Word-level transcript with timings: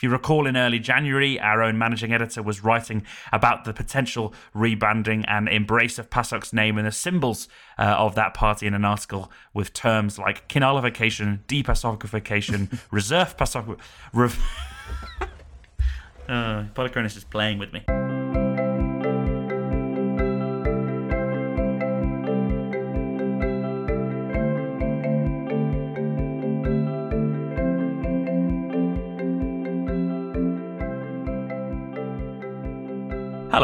If 0.00 0.04
you 0.04 0.08
recall, 0.08 0.46
in 0.46 0.56
early 0.56 0.78
January, 0.78 1.38
our 1.38 1.62
own 1.62 1.76
managing 1.76 2.10
editor 2.10 2.42
was 2.42 2.64
writing 2.64 3.04
about 3.34 3.66
the 3.66 3.74
potential 3.74 4.32
rebranding 4.56 5.26
and 5.28 5.46
embrace 5.46 5.98
of 5.98 6.08
PASOK's 6.08 6.54
name 6.54 6.78
and 6.78 6.86
the 6.86 6.90
symbols 6.90 7.48
uh, 7.78 7.82
of 7.82 8.14
that 8.14 8.32
party 8.32 8.66
in 8.66 8.72
an 8.72 8.86
article 8.86 9.30
with 9.52 9.74
terms 9.74 10.18
like 10.18 10.48
kinalification, 10.48 11.40
depasokification, 11.48 12.80
reserve 12.90 13.36
PASOK. 13.36 13.78
Rev- 14.14 14.42
uh, 16.26 16.64
Polychronis 16.74 17.18
is 17.18 17.24
playing 17.24 17.58
with 17.58 17.74
me. 17.74 17.84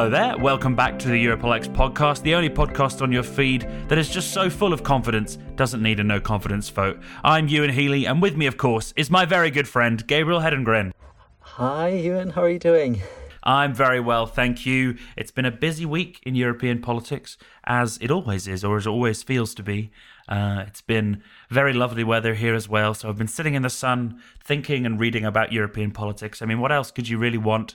Hello 0.06 0.16
there, 0.16 0.38
welcome 0.38 0.76
back 0.76 1.00
to 1.00 1.08
the 1.08 1.18
Europe 1.18 1.42
Elects 1.42 1.66
podcast, 1.66 2.22
the 2.22 2.36
only 2.36 2.48
podcast 2.48 3.02
on 3.02 3.10
your 3.10 3.24
feed 3.24 3.62
that 3.88 3.98
is 3.98 4.08
just 4.08 4.32
so 4.32 4.48
full 4.48 4.72
of 4.72 4.84
confidence, 4.84 5.36
doesn't 5.56 5.82
need 5.82 5.98
a 5.98 6.04
no 6.04 6.20
confidence 6.20 6.68
vote. 6.68 7.00
I'm 7.24 7.48
Ewan 7.48 7.70
Healy, 7.70 8.06
and 8.06 8.22
with 8.22 8.36
me, 8.36 8.46
of 8.46 8.56
course, 8.56 8.94
is 8.94 9.10
my 9.10 9.24
very 9.24 9.50
good 9.50 9.66
friend, 9.66 10.06
Gabriel 10.06 10.38
Hedengren. 10.38 10.92
Hi, 11.40 11.88
Ewan, 11.88 12.30
how 12.30 12.42
are 12.42 12.48
you 12.48 12.60
doing? 12.60 13.02
I'm 13.42 13.74
very 13.74 13.98
well, 13.98 14.26
thank 14.26 14.64
you. 14.64 14.96
It's 15.16 15.32
been 15.32 15.44
a 15.44 15.50
busy 15.50 15.84
week 15.84 16.20
in 16.22 16.36
European 16.36 16.80
politics, 16.80 17.36
as 17.64 17.98
it 18.00 18.12
always 18.12 18.46
is, 18.46 18.62
or 18.62 18.76
as 18.76 18.86
it 18.86 18.90
always 18.90 19.24
feels 19.24 19.56
to 19.56 19.64
be. 19.64 19.90
Uh, 20.28 20.62
it's 20.68 20.82
been 20.82 21.20
very 21.50 21.72
lovely 21.72 22.04
weather 22.04 22.34
here 22.34 22.54
as 22.54 22.68
well, 22.68 22.94
so 22.94 23.08
I've 23.08 23.18
been 23.18 23.26
sitting 23.26 23.54
in 23.54 23.62
the 23.62 23.70
sun 23.70 24.22
thinking 24.40 24.86
and 24.86 25.00
reading 25.00 25.24
about 25.24 25.52
European 25.52 25.90
politics. 25.90 26.42
I 26.42 26.46
mean, 26.46 26.60
what 26.60 26.70
else 26.70 26.92
could 26.92 27.08
you 27.08 27.18
really 27.18 27.38
want 27.38 27.74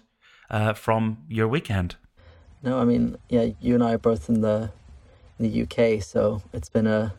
uh, 0.49 0.71
from 0.71 1.25
your 1.27 1.49
weekend? 1.49 1.97
No, 2.63 2.79
I 2.79 2.85
mean, 2.85 3.17
yeah, 3.29 3.47
you 3.59 3.73
and 3.73 3.83
I 3.83 3.93
are 3.93 3.97
both 3.97 4.29
in 4.29 4.41
the 4.41 4.71
in 5.39 5.49
the 5.49 5.61
UK, 5.63 6.01
so 6.03 6.43
it's 6.53 6.69
been 6.69 6.87
a 6.87 7.13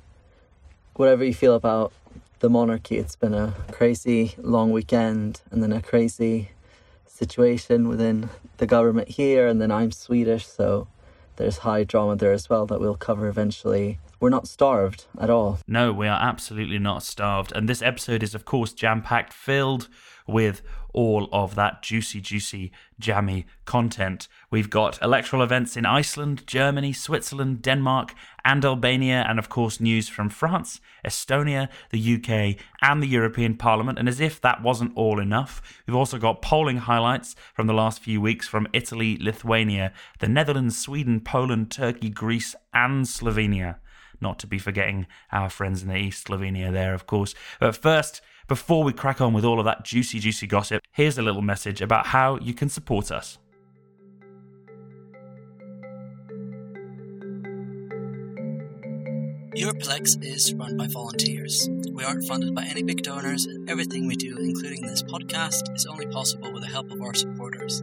whatever 0.94 1.24
you 1.24 1.34
feel 1.34 1.54
about 1.54 1.92
the 2.38 2.50
monarchy, 2.50 2.98
it's 2.98 3.16
been 3.16 3.34
a 3.34 3.54
crazy 3.70 4.34
long 4.38 4.72
weekend 4.72 5.40
and 5.50 5.62
then 5.62 5.72
a 5.72 5.80
crazy 5.80 6.50
situation 7.06 7.88
within 7.88 8.28
the 8.56 8.66
government 8.66 9.08
here 9.08 9.46
and 9.46 9.60
then 9.60 9.70
I'm 9.70 9.92
Swedish, 9.92 10.46
so 10.46 10.88
there's 11.36 11.58
high 11.58 11.84
drama 11.84 12.16
there 12.16 12.32
as 12.32 12.50
well 12.50 12.66
that 12.66 12.80
we'll 12.80 12.96
cover 12.96 13.28
eventually. 13.28 13.98
We're 14.20 14.30
not 14.30 14.46
starved 14.46 15.06
at 15.20 15.30
all. 15.30 15.58
No, 15.66 15.92
we 15.92 16.06
are 16.06 16.20
absolutely 16.20 16.78
not 16.78 17.02
starved. 17.02 17.52
And 17.52 17.68
this 17.68 17.82
episode 17.82 18.22
is, 18.22 18.34
of 18.34 18.44
course, 18.44 18.72
jam 18.72 19.02
packed, 19.02 19.32
filled 19.32 19.88
with 20.26 20.62
all 20.92 21.28
of 21.32 21.54
that 21.54 21.82
juicy, 21.82 22.20
juicy, 22.20 22.72
jammy 22.98 23.46
content. 23.64 24.28
We've 24.50 24.70
got 24.70 25.00
electoral 25.02 25.42
events 25.42 25.76
in 25.76 25.86
Iceland, 25.86 26.46
Germany, 26.46 26.92
Switzerland, 26.92 27.62
Denmark, 27.62 28.14
and 28.44 28.64
Albania, 28.64 29.24
and 29.28 29.38
of 29.38 29.48
course, 29.48 29.80
news 29.80 30.08
from 30.08 30.28
France, 30.28 30.80
Estonia, 31.04 31.68
the 31.90 32.14
UK, 32.14 32.62
and 32.80 33.02
the 33.02 33.08
European 33.08 33.56
Parliament. 33.56 33.98
And 33.98 34.08
as 34.08 34.20
if 34.20 34.40
that 34.40 34.62
wasn't 34.62 34.96
all 34.96 35.18
enough, 35.18 35.62
we've 35.86 35.96
also 35.96 36.18
got 36.18 36.42
polling 36.42 36.78
highlights 36.78 37.34
from 37.54 37.66
the 37.66 37.74
last 37.74 38.00
few 38.00 38.20
weeks 38.20 38.48
from 38.48 38.68
Italy, 38.72 39.16
Lithuania, 39.20 39.92
the 40.18 40.28
Netherlands, 40.28 40.78
Sweden, 40.78 41.20
Poland, 41.20 41.70
Turkey, 41.70 42.10
Greece, 42.10 42.54
and 42.74 43.04
Slovenia. 43.04 43.76
Not 44.22 44.38
to 44.38 44.46
be 44.46 44.60
forgetting 44.60 45.08
our 45.32 45.50
friends 45.50 45.82
in 45.82 45.88
the 45.88 45.96
East, 45.96 46.28
Slovenia, 46.28 46.72
there, 46.72 46.94
of 46.94 47.08
course. 47.08 47.34
But 47.58 47.76
first, 47.76 48.22
before 48.46 48.84
we 48.84 48.92
crack 48.92 49.20
on 49.20 49.32
with 49.32 49.44
all 49.44 49.58
of 49.58 49.64
that 49.64 49.84
juicy, 49.84 50.20
juicy 50.20 50.46
gossip, 50.46 50.80
here's 50.92 51.18
a 51.18 51.22
little 51.22 51.42
message 51.42 51.82
about 51.82 52.06
how 52.06 52.38
you 52.38 52.54
can 52.54 52.68
support 52.68 53.10
us. 53.10 53.38
Europe 59.54 59.82
Elects 59.82 60.16
is 60.22 60.54
run 60.54 60.76
by 60.76 60.86
volunteers. 60.86 61.68
We 61.90 62.04
aren't 62.04 62.24
funded 62.24 62.54
by 62.54 62.64
any 62.64 62.84
big 62.84 63.02
donors, 63.02 63.44
and 63.46 63.68
everything 63.68 64.06
we 64.06 64.14
do, 64.14 64.38
including 64.38 64.86
this 64.86 65.02
podcast, 65.02 65.74
is 65.74 65.84
only 65.86 66.06
possible 66.06 66.52
with 66.52 66.62
the 66.62 66.68
help 66.68 66.90
of 66.92 67.02
our 67.02 67.12
supporters. 67.12 67.80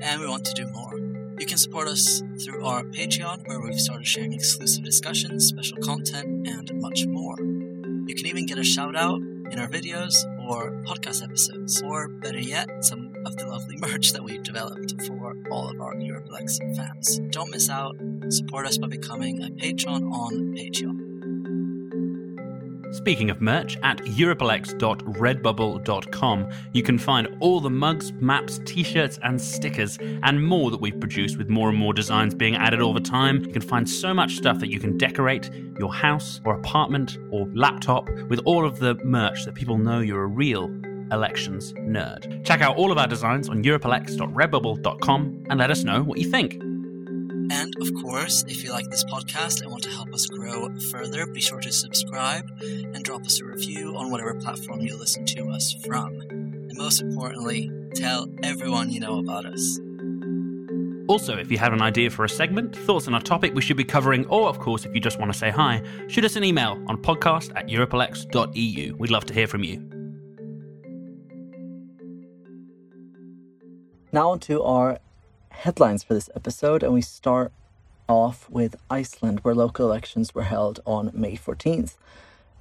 And 0.00 0.20
we 0.20 0.26
want 0.26 0.46
to 0.46 0.54
do 0.54 0.66
more. 0.68 1.11
You 1.42 1.46
can 1.46 1.58
support 1.58 1.88
us 1.88 2.22
through 2.38 2.64
our 2.64 2.84
Patreon, 2.84 3.48
where 3.48 3.58
we've 3.60 3.80
started 3.80 4.06
sharing 4.06 4.32
exclusive 4.32 4.84
discussions, 4.84 5.48
special 5.48 5.76
content, 5.78 6.46
and 6.46 6.70
much 6.74 7.04
more. 7.08 7.34
You 7.36 8.14
can 8.14 8.26
even 8.26 8.46
get 8.46 8.58
a 8.58 8.62
shout 8.62 8.94
out 8.94 9.20
in 9.50 9.58
our 9.58 9.66
videos 9.66 10.14
or 10.48 10.70
podcast 10.86 11.24
episodes, 11.24 11.82
or 11.82 12.06
better 12.06 12.38
yet, 12.38 12.68
some 12.84 13.12
of 13.26 13.36
the 13.36 13.48
lovely 13.48 13.76
merch 13.80 14.12
that 14.12 14.22
we've 14.22 14.44
developed 14.44 14.94
for 15.04 15.36
all 15.50 15.68
of 15.68 15.80
our 15.80 15.96
Europe 15.96 16.26
Elects 16.28 16.60
fans. 16.76 17.18
Don't 17.30 17.50
miss 17.50 17.68
out. 17.68 17.96
Support 18.28 18.68
us 18.68 18.78
by 18.78 18.86
becoming 18.86 19.42
a 19.42 19.50
patron 19.50 20.04
on 20.04 20.54
Patreon. 20.54 21.01
Speaking 22.92 23.30
of 23.30 23.40
merch, 23.40 23.78
at 23.82 23.96
europeelects.redbubble.com, 23.98 26.50
you 26.72 26.82
can 26.82 26.98
find 26.98 27.28
all 27.40 27.60
the 27.60 27.70
mugs, 27.70 28.12
maps, 28.12 28.60
t 28.66 28.82
shirts, 28.82 29.18
and 29.22 29.40
stickers, 29.40 29.98
and 30.22 30.46
more 30.46 30.70
that 30.70 30.80
we've 30.80 31.00
produced 31.00 31.38
with 31.38 31.48
more 31.48 31.70
and 31.70 31.78
more 31.78 31.94
designs 31.94 32.34
being 32.34 32.54
added 32.54 32.82
all 32.82 32.92
the 32.92 33.00
time. 33.00 33.42
You 33.44 33.52
can 33.52 33.62
find 33.62 33.88
so 33.88 34.12
much 34.12 34.36
stuff 34.36 34.58
that 34.58 34.68
you 34.68 34.78
can 34.78 34.98
decorate 34.98 35.50
your 35.78 35.90
house 35.92 36.42
or 36.44 36.54
apartment 36.54 37.16
or 37.30 37.48
laptop 37.54 38.10
with 38.28 38.40
all 38.44 38.66
of 38.66 38.78
the 38.78 38.96
merch 39.04 39.46
that 39.46 39.54
people 39.54 39.78
know 39.78 40.00
you're 40.00 40.24
a 40.24 40.26
real 40.26 40.70
elections 41.12 41.72
nerd. 41.74 42.44
Check 42.44 42.60
out 42.60 42.76
all 42.76 42.92
of 42.92 42.98
our 42.98 43.06
designs 43.06 43.48
on 43.48 43.62
europeelects.redbubble.com 43.62 45.46
and 45.48 45.58
let 45.58 45.70
us 45.70 45.84
know 45.84 46.02
what 46.02 46.18
you 46.18 46.30
think. 46.30 46.71
And 47.50 47.74
of 47.80 47.94
course, 48.02 48.44
if 48.46 48.62
you 48.62 48.70
like 48.70 48.88
this 48.90 49.04
podcast 49.04 49.62
and 49.62 49.70
want 49.70 49.82
to 49.84 49.90
help 49.90 50.12
us 50.12 50.26
grow 50.26 50.68
further, 50.90 51.26
be 51.26 51.40
sure 51.40 51.60
to 51.60 51.72
subscribe 51.72 52.48
and 52.60 53.04
drop 53.04 53.24
us 53.24 53.40
a 53.40 53.44
review 53.44 53.96
on 53.96 54.10
whatever 54.10 54.34
platform 54.34 54.80
you 54.80 54.96
listen 54.96 55.24
to 55.26 55.48
us 55.50 55.72
from. 55.84 56.20
And 56.30 56.76
most 56.76 57.00
importantly, 57.00 57.70
tell 57.94 58.28
everyone 58.42 58.90
you 58.90 59.00
know 59.00 59.18
about 59.18 59.46
us. 59.46 59.80
Also, 61.08 61.36
if 61.36 61.50
you 61.50 61.58
have 61.58 61.72
an 61.72 61.82
idea 61.82 62.10
for 62.10 62.24
a 62.24 62.28
segment, 62.28 62.76
thoughts 62.76 63.08
on 63.08 63.14
a 63.14 63.20
topic 63.20 63.54
we 63.54 63.60
should 63.60 63.76
be 63.76 63.84
covering, 63.84 64.24
or 64.26 64.48
of 64.48 64.58
course, 64.58 64.84
if 64.84 64.94
you 64.94 65.00
just 65.00 65.18
want 65.18 65.32
to 65.32 65.38
say 65.38 65.50
hi, 65.50 65.82
shoot 66.06 66.24
us 66.24 66.36
an 66.36 66.44
email 66.44 66.82
on 66.86 66.96
podcast 66.96 67.52
at 67.56 67.66
europeelects.eu. 67.68 68.96
We'd 68.96 69.10
love 69.10 69.24
to 69.26 69.34
hear 69.34 69.46
from 69.46 69.64
you. 69.64 69.88
Now 74.12 74.30
on 74.30 74.40
to 74.40 74.62
our 74.62 74.98
headlines 75.52 76.02
for 76.02 76.14
this 76.14 76.30
episode, 76.34 76.82
and 76.82 76.92
we 76.92 77.02
start 77.02 77.52
off 78.08 78.50
with 78.50 78.76
Iceland, 78.90 79.40
where 79.40 79.54
local 79.54 79.86
elections 79.86 80.34
were 80.34 80.42
held 80.42 80.80
on 80.84 81.10
May 81.14 81.36
14th. 81.36 81.94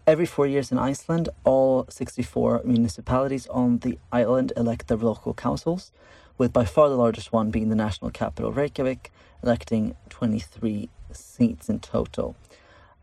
Every 0.06 0.26
four 0.26 0.46
years 0.48 0.72
in 0.72 0.78
Iceland, 0.78 1.30
all 1.44 1.86
64 1.90 2.62
municipalities 2.64 3.48
on 3.48 3.80
the 3.80 3.98
island 4.12 4.54
elect 4.56 4.88
their 4.88 4.98
local 4.98 5.34
councils, 5.34 5.92
with 6.38 6.54
by 6.54 6.66
far 6.66 6.90
the 6.90 6.96
largest 6.96 7.34
one 7.34 7.52
being 7.52 7.70
the 7.70 7.76
national 7.76 8.12
capital, 8.12 8.52
Reykjavik, 8.52 9.12
electing 9.44 9.96
23 10.10 10.90
seats 11.12 11.70
in 11.70 11.80
total. 11.80 12.36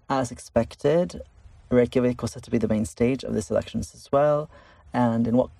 As 0.09 0.31
expected, 0.31 1.23
Reykjavik 1.71 2.23
was 2.23 2.33
set 2.33 2.43
to 2.45 2.51
be 2.51 2.59
the 2.59 2.69
main 2.69 2.85
stage 2.85 3.25
of 3.25 3.35
this 3.35 3.51
elections 3.51 3.95
as 3.95 4.11
well, 4.11 4.49
and 4.93 5.27
in 5.27 5.37
what 5.37 5.51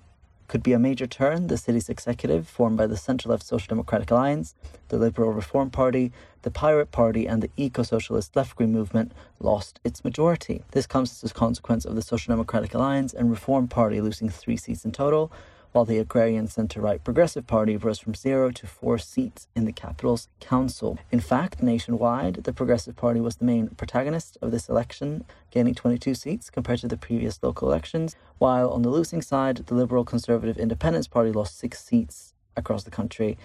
could 0.49 0.61
be 0.61 0.73
a 0.73 0.79
major 0.79 1.07
turn. 1.07 1.47
The 1.47 1.57
city's 1.57 1.87
executive, 1.87 2.47
formed 2.47 2.75
by 2.75 2.87
the 2.87 2.97
centre 2.97 3.29
left 3.29 3.45
Social 3.45 3.67
Democratic 3.69 4.11
Alliance, 4.11 4.55
the 4.89 4.97
Liberal 4.97 5.31
Reform 5.31 5.69
Party, 5.69 6.11
the 6.41 6.51
Pirate 6.51 6.91
Party, 6.91 7.27
and 7.27 7.41
the 7.41 7.51
Eco 7.55 7.83
Socialist 7.83 8.35
Left 8.35 8.55
green 8.57 8.73
Movement, 8.73 9.13
lost 9.39 9.79
its 9.85 10.03
majority. 10.03 10.63
This 10.71 10.87
comes 10.87 11.23
as 11.23 11.31
a 11.31 11.33
consequence 11.33 11.85
of 11.85 11.95
the 11.95 12.01
Social 12.01 12.33
Democratic 12.33 12.73
Alliance 12.73 13.13
and 13.13 13.29
Reform 13.29 13.67
Party 13.69 14.01
losing 14.01 14.29
three 14.29 14.57
seats 14.57 14.83
in 14.83 14.91
total, 14.91 15.31
while 15.71 15.85
the 15.85 15.97
agrarian 15.97 16.47
centre 16.47 16.81
right 16.81 17.03
Progressive 17.03 17.45
Party 17.45 17.77
rose 17.77 17.99
from 17.99 18.15
zero 18.15 18.51
to 18.51 18.67
four 18.67 18.97
seats 18.97 19.47
in 19.55 19.65
the 19.65 19.71
capital's 19.71 20.27
council. 20.39 20.97
In 21.11 21.19
fact, 21.19 21.61
nationwide, 21.61 22.43
the 22.43 22.53
Progressive 22.53 22.95
Party 22.95 23.19
was 23.19 23.35
the 23.37 23.45
main 23.45 23.67
protagonist 23.69 24.37
of 24.41 24.51
this 24.51 24.69
election, 24.69 25.25
gaining 25.51 25.75
22 25.75 26.13
seats 26.15 26.49
compared 26.49 26.79
to 26.79 26.87
the 26.87 26.97
previous 26.97 27.41
local 27.43 27.67
elections, 27.67 28.15
while 28.37 28.69
on 28.71 28.81
the 28.81 28.89
losing 28.89 29.21
side, 29.21 29.57
the 29.57 29.75
Liberal 29.75 30.05
Conservative 30.05 30.57
Independence 30.57 31.07
Party 31.07 31.31
lost 31.31 31.57
six 31.57 31.83
seats 31.83 32.33
across 32.55 32.83
the 32.83 32.91
country, 32.91 33.37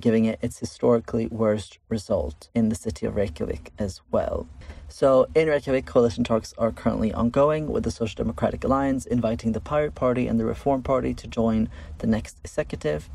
giving 0.00 0.24
it 0.26 0.38
its 0.42 0.58
historically 0.58 1.26
worst 1.28 1.78
result 1.88 2.48
in 2.54 2.68
the 2.68 2.74
city 2.74 3.06
of 3.06 3.16
Reykjavik 3.16 3.72
as 3.78 4.00
well. 4.10 4.46
So, 4.88 5.26
in 5.34 5.48
Reykjavik, 5.48 5.86
coalition 5.86 6.24
talks 6.24 6.52
are 6.58 6.70
currently 6.70 7.14
ongoing 7.14 7.68
with 7.68 7.84
the 7.84 7.90
Social 7.90 8.22
Democratic 8.22 8.62
Alliance 8.64 9.06
inviting 9.06 9.52
the 9.52 9.60
Pirate 9.60 9.94
Party 9.94 10.26
and 10.26 10.38
the 10.38 10.44
Reform 10.44 10.82
Party 10.82 11.14
to 11.14 11.26
join 11.26 11.70
the 11.98 12.06
next 12.06 12.38
executive. 12.44 13.08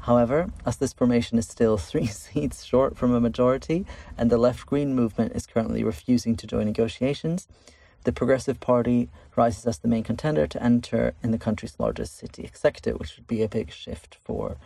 However, 0.00 0.50
as 0.66 0.76
this 0.76 0.92
formation 0.92 1.38
is 1.38 1.48
still 1.48 1.76
three 1.78 2.06
seats 2.06 2.64
short 2.64 2.96
from 2.96 3.14
a 3.14 3.20
majority 3.20 3.86
and 4.16 4.30
the 4.30 4.38
left 4.38 4.66
green 4.66 4.94
movement 4.94 5.32
is 5.34 5.46
currently 5.46 5.82
refusing 5.82 6.36
to 6.36 6.46
join 6.46 6.66
negotiations, 6.66 7.48
the 8.04 8.12
Progressive 8.12 8.60
Party 8.60 9.08
rises 9.36 9.66
as 9.66 9.78
the 9.78 9.88
main 9.88 10.04
contender 10.04 10.46
to 10.46 10.62
enter 10.62 11.14
in 11.22 11.30
the 11.30 11.38
country's 11.38 11.78
largest 11.78 12.16
city 12.16 12.44
executive, 12.44 12.98
which 12.98 13.16
would 13.16 13.26
be 13.26 13.42
a 13.42 13.48
big 13.48 13.72
shift 13.72 14.18
for 14.24 14.56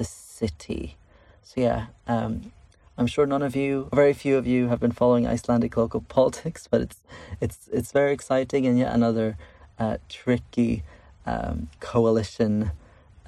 the 0.00 0.04
city. 0.04 0.96
So, 1.42 1.60
yeah, 1.60 1.86
um, 2.06 2.52
I'm 2.96 3.06
sure 3.06 3.26
none 3.26 3.42
of 3.42 3.54
you, 3.54 3.90
very 3.92 4.14
few 4.14 4.38
of 4.38 4.46
you, 4.46 4.68
have 4.68 4.80
been 4.80 4.92
following 4.92 5.26
Icelandic 5.26 5.76
local 5.76 6.00
politics, 6.18 6.66
but 6.72 6.80
it's 6.80 6.98
it's 7.40 7.68
it's 7.78 7.92
very 7.92 8.12
exciting 8.12 8.62
and 8.66 8.78
yet 8.78 8.90
another 8.94 9.36
uh, 9.78 9.96
tricky 10.08 10.82
um, 11.26 11.68
coalition 11.80 12.72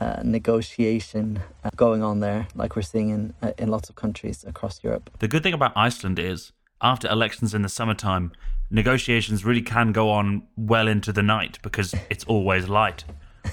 uh, 0.01 0.21
negotiation 0.25 1.41
uh, 1.63 1.71
going 1.77 2.03
on 2.03 2.21
there, 2.21 2.49
like 2.55 2.75
we're 2.75 2.91
seeing 2.95 3.11
in 3.11 3.35
uh, 3.43 3.53
in 3.59 3.69
lots 3.69 3.91
of 3.91 3.95
countries 3.97 4.45
across 4.53 4.83
Europe. 4.83 5.11
The 5.19 5.29
good 5.29 5.43
thing 5.43 5.55
about 5.61 5.73
Iceland 5.77 6.19
is 6.19 6.53
after 6.81 7.07
elections 7.09 7.55
in 7.55 7.63
the 7.63 7.69
summertime, 7.69 8.33
negotiations 8.71 9.45
really 9.45 9.67
can 9.77 9.93
go 9.93 10.11
on 10.11 10.43
well 10.57 10.89
into 10.89 11.13
the 11.13 11.23
night 11.23 11.59
because 11.63 11.95
it's 12.09 12.25
always 12.25 12.67
light. 12.69 13.05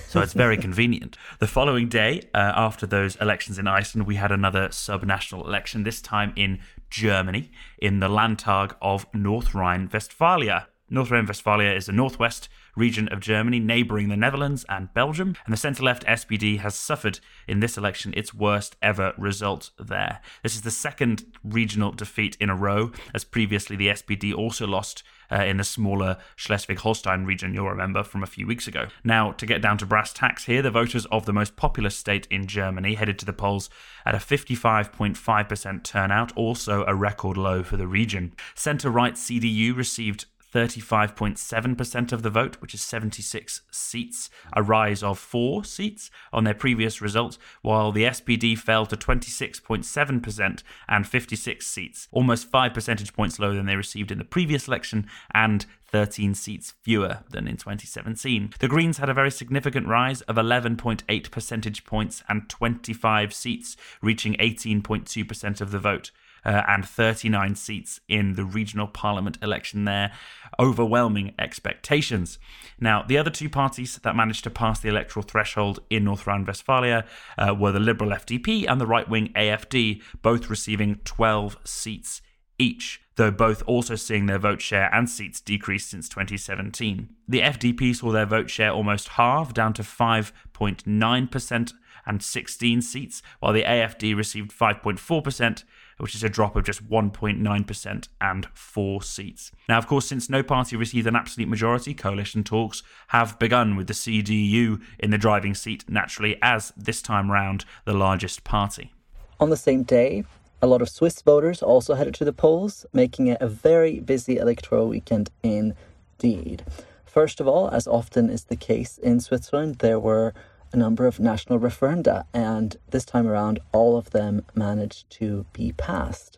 So 0.09 0.21
it's 0.21 0.33
very 0.33 0.57
convenient. 0.67 1.17
The 1.38 1.45
following 1.45 1.88
day, 1.88 2.21
uh, 2.33 2.53
after 2.56 2.88
those 2.88 3.15
elections 3.17 3.59
in 3.59 3.67
Iceland, 3.67 4.07
we 4.07 4.15
had 4.15 4.31
another 4.31 4.71
sub-national 4.71 5.45
election, 5.45 5.83
this 5.83 6.01
time 6.01 6.33
in 6.35 6.59
Germany, 6.89 7.51
in 7.77 8.00
the 8.00 8.09
Landtag 8.09 8.75
of 8.81 9.06
North 9.13 9.53
Rhine-Westphalia. 9.53 10.67
North 10.89 11.11
Rhine-Westphalia 11.11 11.71
is 11.73 11.85
the 11.85 11.91
northwest 11.91 12.50
region 12.75 13.07
of 13.09 13.19
Germany, 13.19 13.59
neighbouring 13.59 14.09
the 14.09 14.17
Netherlands 14.17 14.65
and 14.67 14.91
Belgium, 14.95 15.35
and 15.45 15.53
the 15.53 15.57
centre 15.57 15.83
left 15.83 16.03
SPD 16.07 16.57
has 16.57 16.73
suffered 16.73 17.19
in 17.47 17.59
this 17.59 17.77
election 17.77 18.11
its 18.17 18.33
worst 18.33 18.77
ever 18.81 19.13
result 19.15 19.69
there. 19.77 20.21
This 20.41 20.56
is 20.56 20.63
the 20.63 20.71
second 20.71 21.25
regional 21.44 21.91
defeat 21.91 22.35
in 22.39 22.50
a 22.50 22.56
row, 22.56 22.91
as 23.13 23.23
previously 23.23 23.75
the 23.75 23.89
SPD 23.89 24.33
also 24.33 24.65
lost 24.65 25.03
uh, 25.31 25.43
in 25.43 25.57
the 25.57 25.63
smaller 25.63 26.17
Schleswig 26.35 26.79
Holstein 26.79 27.25
region, 27.25 27.53
you'll 27.53 27.69
remember 27.69 28.03
from 28.03 28.23
a 28.23 28.27
few 28.27 28.47
weeks 28.47 28.67
ago. 28.67 28.87
Now, 29.03 29.31
to 29.33 29.45
get 29.45 29.61
down 29.61 29.77
to 29.79 29.85
brass 29.85 30.13
tacks 30.13 30.45
here, 30.45 30.61
the 30.61 30.71
voters 30.71 31.05
of 31.07 31.25
the 31.25 31.33
most 31.33 31.55
populous 31.55 31.95
state 31.95 32.27
in 32.29 32.47
Germany 32.47 32.95
headed 32.95 33.19
to 33.19 33.25
the 33.25 33.33
polls 33.33 33.69
at 34.05 34.15
a 34.15 34.19
55.5% 34.19 35.83
turnout, 35.83 36.35
also 36.35 36.83
a 36.85 36.95
record 36.95 37.37
low 37.37 37.63
for 37.63 37.77
the 37.77 37.87
region. 37.87 38.33
Centre 38.55 38.89
right 38.89 39.13
CDU 39.13 39.75
received 39.75 40.25
35.7% 40.53 42.11
of 42.11 42.23
the 42.23 42.29
vote, 42.29 42.57
which 42.61 42.73
is 42.73 42.81
76 42.81 43.61
seats, 43.71 44.29
a 44.53 44.63
rise 44.63 45.03
of 45.03 45.19
four 45.19 45.63
seats 45.63 46.09
on 46.33 46.43
their 46.43 46.53
previous 46.53 47.01
results, 47.01 47.37
while 47.61 47.91
the 47.91 48.03
SPD 48.03 48.57
fell 48.57 48.85
to 48.85 48.95
26.7% 48.95 50.63
and 50.87 51.07
56 51.07 51.67
seats, 51.67 52.07
almost 52.11 52.49
five 52.49 52.73
percentage 52.73 53.13
points 53.13 53.39
lower 53.39 53.53
than 53.53 53.65
they 53.65 53.75
received 53.75 54.11
in 54.11 54.17
the 54.17 54.23
previous 54.23 54.67
election 54.67 55.07
and 55.33 55.65
13 55.91 56.35
seats 56.35 56.73
fewer 56.81 57.19
than 57.31 57.47
in 57.47 57.57
2017. 57.57 58.53
The 58.59 58.67
Greens 58.67 58.97
had 58.97 59.09
a 59.09 59.13
very 59.13 59.31
significant 59.31 59.87
rise 59.87 60.21
of 60.21 60.35
11.8 60.35 61.31
percentage 61.31 61.83
points 61.85 62.23
and 62.29 62.49
25 62.49 63.33
seats, 63.33 63.75
reaching 64.01 64.33
18.2% 64.35 65.61
of 65.61 65.71
the 65.71 65.79
vote 65.79 66.11
uh, 66.49 66.63
and 66.67 66.83
39 66.83 67.53
seats 67.53 67.99
in 68.09 68.33
the 68.33 68.43
regional 68.43 68.87
parliament 68.87 69.37
election 69.43 69.85
there, 69.85 70.11
overwhelming 70.59 71.31
expectations. 71.37 72.39
Now, 72.79 73.03
the 73.03 73.19
other 73.19 73.29
two 73.29 73.49
parties 73.49 73.97
that 73.97 74.15
managed 74.15 74.45
to 74.45 74.49
pass 74.49 74.79
the 74.79 74.89
electoral 74.89 75.21
threshold 75.21 75.79
in 75.91 76.05
North 76.05 76.25
Rhine 76.25 76.45
Westphalia 76.45 77.05
uh, 77.37 77.53
were 77.53 77.71
the 77.71 77.79
Liberal 77.79 78.09
FDP 78.09 78.65
and 78.67 78.81
the 78.81 78.87
right 78.87 79.07
wing 79.07 79.31
AFD, 79.35 80.01
both 80.23 80.49
receiving 80.49 80.95
12 81.05 81.57
seats 81.65 82.23
each, 82.57 82.99
though 83.15 83.29
both 83.29 83.61
also 83.67 83.93
seeing 83.93 84.25
their 84.25 84.39
vote 84.39 84.59
share 84.59 84.91
and 84.91 85.07
seats 85.07 85.39
decrease 85.39 85.85
since 85.85 86.09
2017. 86.09 87.09
The 87.27 87.41
FDP 87.41 87.95
saw 87.95 88.11
their 88.11 88.25
vote 88.25 88.49
share 88.49 88.71
almost 88.71 89.09
halve, 89.09 89.53
down 89.53 89.73
to 89.73 89.83
5.9% 89.83 91.73
and 92.07 92.23
16 92.23 92.81
seats, 92.81 93.21
while 93.39 93.53
the 93.53 93.61
AFD 93.61 94.15
received 94.15 94.51
5.4% 94.51 95.63
which 95.99 96.15
is 96.15 96.23
a 96.23 96.29
drop 96.29 96.55
of 96.55 96.63
just 96.63 96.87
1.9% 96.89 98.07
and 98.21 98.47
four 98.53 99.01
seats. 99.01 99.51
Now, 99.67 99.77
of 99.77 99.87
course, 99.87 100.07
since 100.07 100.29
no 100.29 100.43
party 100.43 100.75
received 100.75 101.07
an 101.07 101.15
absolute 101.15 101.49
majority, 101.49 101.93
coalition 101.93 102.43
talks 102.43 102.83
have 103.09 103.37
begun 103.39 103.75
with 103.75 103.87
the 103.87 103.93
CDU 103.93 104.81
in 104.99 105.11
the 105.11 105.17
driving 105.17 105.53
seat, 105.53 105.85
naturally, 105.89 106.37
as 106.41 106.73
this 106.75 107.01
time 107.01 107.31
round 107.31 107.65
the 107.85 107.93
largest 107.93 108.43
party. 108.43 108.93
On 109.39 109.49
the 109.49 109.57
same 109.57 109.83
day, 109.83 110.23
a 110.61 110.67
lot 110.67 110.81
of 110.81 110.89
Swiss 110.89 111.21
voters 111.21 111.63
also 111.63 111.93
headed 111.93 112.13
to 112.15 112.25
the 112.25 112.33
polls, 112.33 112.85
making 112.91 113.27
it 113.27 113.37
a 113.39 113.47
very 113.47 113.99
busy 113.99 114.37
electoral 114.37 114.87
weekend 114.89 115.29
indeed. 115.43 116.65
First 117.05 117.39
of 117.39 117.47
all, 117.47 117.69
as 117.69 117.87
often 117.87 118.29
is 118.29 118.45
the 118.45 118.55
case 118.55 118.97
in 118.97 119.19
Switzerland, 119.19 119.77
there 119.79 119.99
were 119.99 120.33
a 120.71 120.77
number 120.77 121.07
of 121.07 121.19
national 121.19 121.60
referenda, 121.60 122.25
and 122.33 122.77
this 122.89 123.06
time 123.06 123.27
around, 123.27 123.60
all 123.71 123.98
of 123.98 124.12
them 124.12 124.45
managed 124.54 125.10
to 125.12 125.45
be 125.54 125.71
passed. 125.71 126.38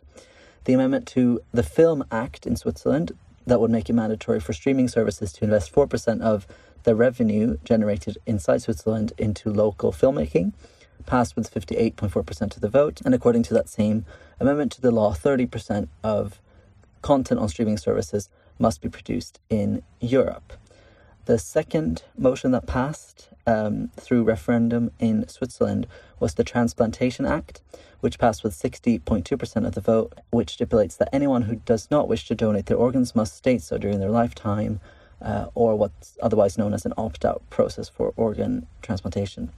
The 0.64 0.72
amendment 0.72 1.06
to 1.08 1.42
the 1.52 1.62
Film 1.62 2.04
Act 2.10 2.46
in 2.46 2.56
Switzerland 2.56 3.12
that 3.46 3.60
would 3.60 3.70
make 3.70 3.90
it 3.90 3.94
mandatory 3.94 4.40
for 4.40 4.52
streaming 4.52 4.88
services 4.88 5.32
to 5.32 5.44
invest 5.44 5.72
4% 5.72 6.20
of 6.20 6.46
the 6.84 6.94
revenue 6.94 7.58
generated 7.64 8.18
inside 8.26 8.62
Switzerland 8.62 9.12
into 9.18 9.50
local 9.50 9.92
filmmaking 9.92 10.52
passed 11.06 11.36
with 11.36 11.52
58.4% 11.52 12.54
of 12.54 12.60
the 12.60 12.68
vote. 12.68 13.00
And 13.04 13.14
according 13.14 13.42
to 13.44 13.54
that 13.54 13.68
same 13.68 14.04
amendment 14.40 14.72
to 14.72 14.80
the 14.80 14.90
law, 14.90 15.12
30% 15.12 15.88
of 16.02 16.40
content 17.02 17.40
on 17.40 17.48
streaming 17.48 17.78
services 17.78 18.28
must 18.58 18.80
be 18.80 18.88
produced 18.88 19.40
in 19.50 19.82
Europe. 20.00 20.52
The 21.24 21.38
second 21.38 22.02
motion 22.18 22.50
that 22.50 22.66
passed 22.66 23.28
um, 23.46 23.90
through 23.96 24.24
referendum 24.24 24.90
in 24.98 25.28
Switzerland 25.28 25.86
was 26.18 26.34
the 26.34 26.42
Transplantation 26.42 27.24
Act, 27.24 27.62
which 28.00 28.18
passed 28.18 28.42
with 28.42 28.60
60.2% 28.60 29.66
of 29.66 29.74
the 29.74 29.80
vote, 29.80 30.18
which 30.30 30.54
stipulates 30.54 30.96
that 30.96 31.08
anyone 31.12 31.42
who 31.42 31.56
does 31.56 31.88
not 31.92 32.08
wish 32.08 32.26
to 32.26 32.34
donate 32.34 32.66
their 32.66 32.76
organs 32.76 33.14
must 33.14 33.36
state 33.36 33.62
so 33.62 33.78
during 33.78 34.00
their 34.00 34.10
lifetime, 34.10 34.80
uh, 35.20 35.46
or 35.54 35.76
what's 35.76 36.18
otherwise 36.20 36.58
known 36.58 36.74
as 36.74 36.84
an 36.84 36.92
opt 36.96 37.24
out 37.24 37.48
process 37.50 37.88
for 37.88 38.12
organ 38.16 38.66
transplantation. 38.82 39.52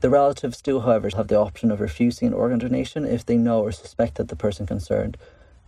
The 0.00 0.10
relatives 0.10 0.60
do, 0.60 0.80
however, 0.80 1.08
have 1.16 1.28
the 1.28 1.38
option 1.38 1.70
of 1.70 1.80
refusing 1.80 2.28
an 2.28 2.34
organ 2.34 2.58
donation 2.58 3.06
if 3.06 3.24
they 3.24 3.38
know 3.38 3.62
or 3.62 3.72
suspect 3.72 4.16
that 4.16 4.28
the 4.28 4.36
person 4.36 4.66
concerned 4.66 5.16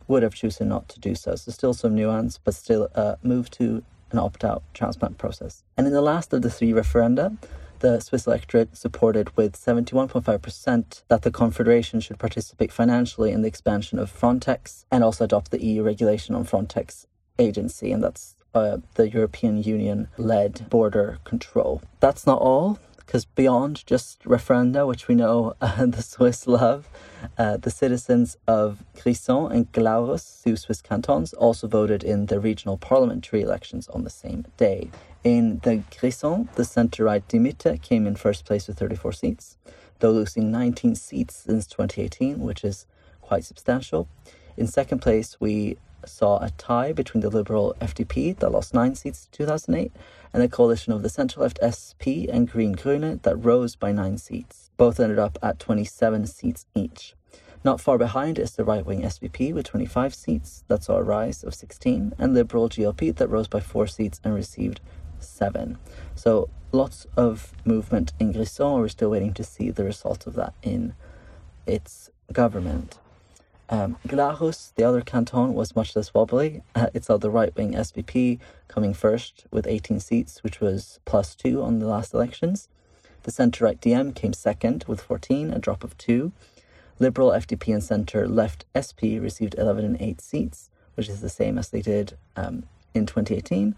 would 0.07 0.23
have 0.23 0.35
chosen 0.35 0.69
not 0.69 0.89
to 0.91 1.01
do 1.01 1.15
so. 1.15 1.35
So, 1.35 1.51
still 1.51 1.73
some 1.73 1.95
nuance, 1.95 2.39
but 2.39 2.55
still 2.55 2.89
a 2.95 3.17
move 3.23 3.51
to 3.53 3.83
an 4.13 4.19
opt 4.19 4.45
out 4.45 4.63
transplant 4.75 5.19
process. 5.19 5.63
And 5.77 5.87
in 5.87 5.93
the 5.93 6.03
last 6.03 6.33
of 6.33 6.43
the 6.43 6.51
three 6.51 6.73
referenda, 6.73 7.37
the 7.81 8.01
Swiss 8.01 8.27
electorate 8.27 8.77
supported 8.77 9.35
with 9.37 9.57
71.5% 9.57 11.03
that 11.09 11.23
the 11.23 11.31
Confederation 11.31 12.01
should 12.01 12.19
participate 12.19 12.73
financially 12.73 13.33
in 13.33 13.43
the 13.43 13.49
expansion 13.49 13.99
of 13.99 14.13
Frontex 14.13 14.85
and 14.91 15.03
also 15.03 15.25
adopt 15.25 15.51
the 15.51 15.65
EU 15.65 15.83
regulation 15.83 16.35
on 16.35 16.45
Frontex 16.45 17.07
agency, 17.39 17.91
and 17.91 18.05
that's 18.05 18.37
uh, 18.55 18.79
the 18.95 19.09
European 19.09 19.63
Union 19.63 20.09
led 20.19 20.69
border 20.69 21.19
control. 21.25 21.81
That's 22.01 22.27
not 22.27 22.41
all 22.41 22.79
because 23.11 23.25
beyond 23.25 23.85
just 23.87 24.23
referenda, 24.23 24.87
which 24.87 25.09
we 25.09 25.17
know 25.17 25.53
uh, 25.61 25.85
the 25.85 26.01
Swiss 26.01 26.47
love, 26.47 26.89
uh, 27.37 27.57
the 27.57 27.69
citizens 27.69 28.37
of 28.47 28.85
Grisons 28.95 29.53
and 29.53 29.73
Glarus, 29.73 30.41
two 30.45 30.55
Swiss 30.55 30.81
cantons, 30.81 31.33
also 31.33 31.67
voted 31.67 32.05
in 32.05 32.27
the 32.27 32.39
regional 32.39 32.77
parliamentary 32.77 33.43
elections 33.43 33.89
on 33.89 34.05
the 34.05 34.11
same 34.11 34.47
day. 34.57 34.93
In 35.25 35.59
the 35.65 35.83
Grisons, 35.99 36.47
the 36.55 36.65
centre-right 36.65 37.27
Die 37.27 37.39
Mitte 37.39 37.83
came 37.83 38.07
in 38.07 38.15
first 38.15 38.45
place 38.45 38.69
with 38.69 38.79
34 38.79 39.11
seats, 39.11 39.57
though 39.99 40.13
losing 40.13 40.53
19 40.53 40.95
seats 40.95 41.35
since 41.35 41.67
2018, 41.67 42.39
which 42.39 42.63
is 42.63 42.87
quite 43.23 43.45
substantial. 43.45 44.07
In 44.57 44.69
second 44.69 45.01
place, 45.01 45.37
we 45.41 45.79
saw 46.05 46.39
a 46.39 46.51
tie 46.51 46.93
between 46.93 47.21
the 47.21 47.31
Liberal 47.31 47.75
FDP 47.81 48.37
that 48.39 48.51
lost 48.51 48.75
nine 48.75 48.95
seats 48.95 49.29
in 49.31 49.37
2008 49.37 49.93
and 50.33 50.43
the 50.43 50.49
coalition 50.49 50.93
of 50.93 51.03
the 51.03 51.09
centre 51.09 51.41
left 51.41 51.59
SP 51.61 52.31
and 52.31 52.51
Green 52.51 52.75
Grüne 52.75 53.23
that 53.23 53.37
rose 53.37 53.77
by 53.77 53.93
nine 53.93 54.19
seats. 54.19 54.71
Both 54.77 55.01
ended 55.01 55.19
up 55.19 55.39
at 55.43 55.59
27 55.59 56.27
seats 56.27 56.67
each. 56.75 57.15
Not 57.63 57.81
far 57.81 57.99
behind 57.99 58.39
is 58.39 58.53
the 58.53 58.65
right 58.65 58.87
wing 58.87 59.03
SVP 59.03 59.53
with 59.53 59.67
25 59.67 60.15
seats, 60.15 60.65
that 60.69 60.83
saw 60.83 60.97
a 60.97 61.03
rise 61.03 61.45
of 61.45 61.55
16, 61.55 62.15
and 62.19 62.33
Liberal 62.35 62.71
GLP 62.71 63.15
that 63.17 63.29
rose 63.29 63.49
by 63.49 63.61
4 63.61 63.87
seats 63.87 64.21
and 64.25 64.35
received 64.35 64.81
7. 65.19 65.77
So 66.15 66.49
lots 66.73 67.07
of 67.17 67.53
movement 67.65 68.13
in 68.19 68.33
Grisons. 68.33 68.81
We're 68.81 68.89
still 68.89 69.11
waiting 69.11 69.35
to 69.35 69.45
see 69.45 69.71
the 69.71 69.85
result 69.85 70.27
of 70.27 70.35
that 70.35 70.55
in 70.63 70.95
its 71.67 72.11
government. 72.33 72.99
Um, 73.73 73.97
Glarus, 74.07 74.73
the 74.75 74.83
other 74.83 75.01
canton, 75.01 75.55
was 75.55 75.77
much 75.77 75.95
less 75.95 76.13
wobbly. 76.13 76.63
Uh, 76.75 76.89
it 76.93 77.05
saw 77.05 77.17
the 77.17 77.31
right 77.31 77.55
wing 77.57 77.75
SVP 77.75 78.41
coming 78.67 78.93
first 78.93 79.45
with 79.53 79.67
18 79.67 80.01
seats, 80.01 80.43
which 80.43 80.61
was 80.61 80.99
plus 81.05 81.37
two 81.37 81.63
on 81.63 81.79
the 81.79 81.87
last 81.87 82.13
elections. 82.13 82.69
The 83.23 83.31
centre 83.31 83.65
right 83.65 83.81
DM 83.81 84.13
came 84.15 84.33
second 84.33 84.85
with 84.89 85.01
14, 85.01 85.53
a 85.53 85.61
drop 85.61 85.85
of 85.85 85.97
two. 85.97 86.33
Liberal 86.99 87.31
FDP 87.31 87.73
and 87.73 87.85
centre 87.85 88.27
left 88.27 88.65
SP 88.75 89.23
received 89.23 89.55
11 89.57 89.85
and 89.85 90.03
8 90.03 90.21
seats, 90.21 90.69
which 90.97 91.09
is 91.09 91.21
the 91.21 91.29
same 91.29 91.57
as 91.57 91.69
they 91.69 91.81
did 91.81 92.17
um, 92.37 92.65
in 92.93 93.07
2018, 93.07 93.77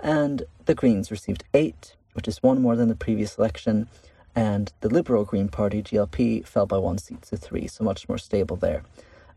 and 0.00 0.44
the 0.64 0.74
Greens 0.74 1.10
received 1.10 1.44
eight, 1.52 1.94
which 2.14 2.26
is 2.26 2.42
one 2.42 2.62
more 2.62 2.76
than 2.76 2.88
the 2.88 2.94
previous 2.94 3.36
election, 3.36 3.88
and 4.34 4.72
the 4.80 4.88
Liberal 4.88 5.24
Green 5.24 5.48
Party, 5.48 5.82
GLP, 5.82 6.46
fell 6.46 6.66
by 6.66 6.78
one 6.78 6.98
seat 6.98 7.22
to 7.22 7.36
three, 7.36 7.66
so 7.66 7.84
much 7.84 8.08
more 8.08 8.18
stable 8.18 8.56
there. 8.56 8.82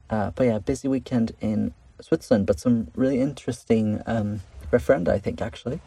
Uh, 0.09 0.31
but 0.31 0.45
yeah, 0.45 0.59
busy 0.59 0.87
weekend 0.87 1.33
in 1.41 1.73
Switzerland, 2.01 2.45
but 2.45 2.59
some 2.59 2.89
really 2.95 3.19
interesting 3.19 4.01
um, 4.05 4.41
referenda, 4.71 5.09
I 5.09 5.19
think, 5.19 5.41
actually. 5.41 5.79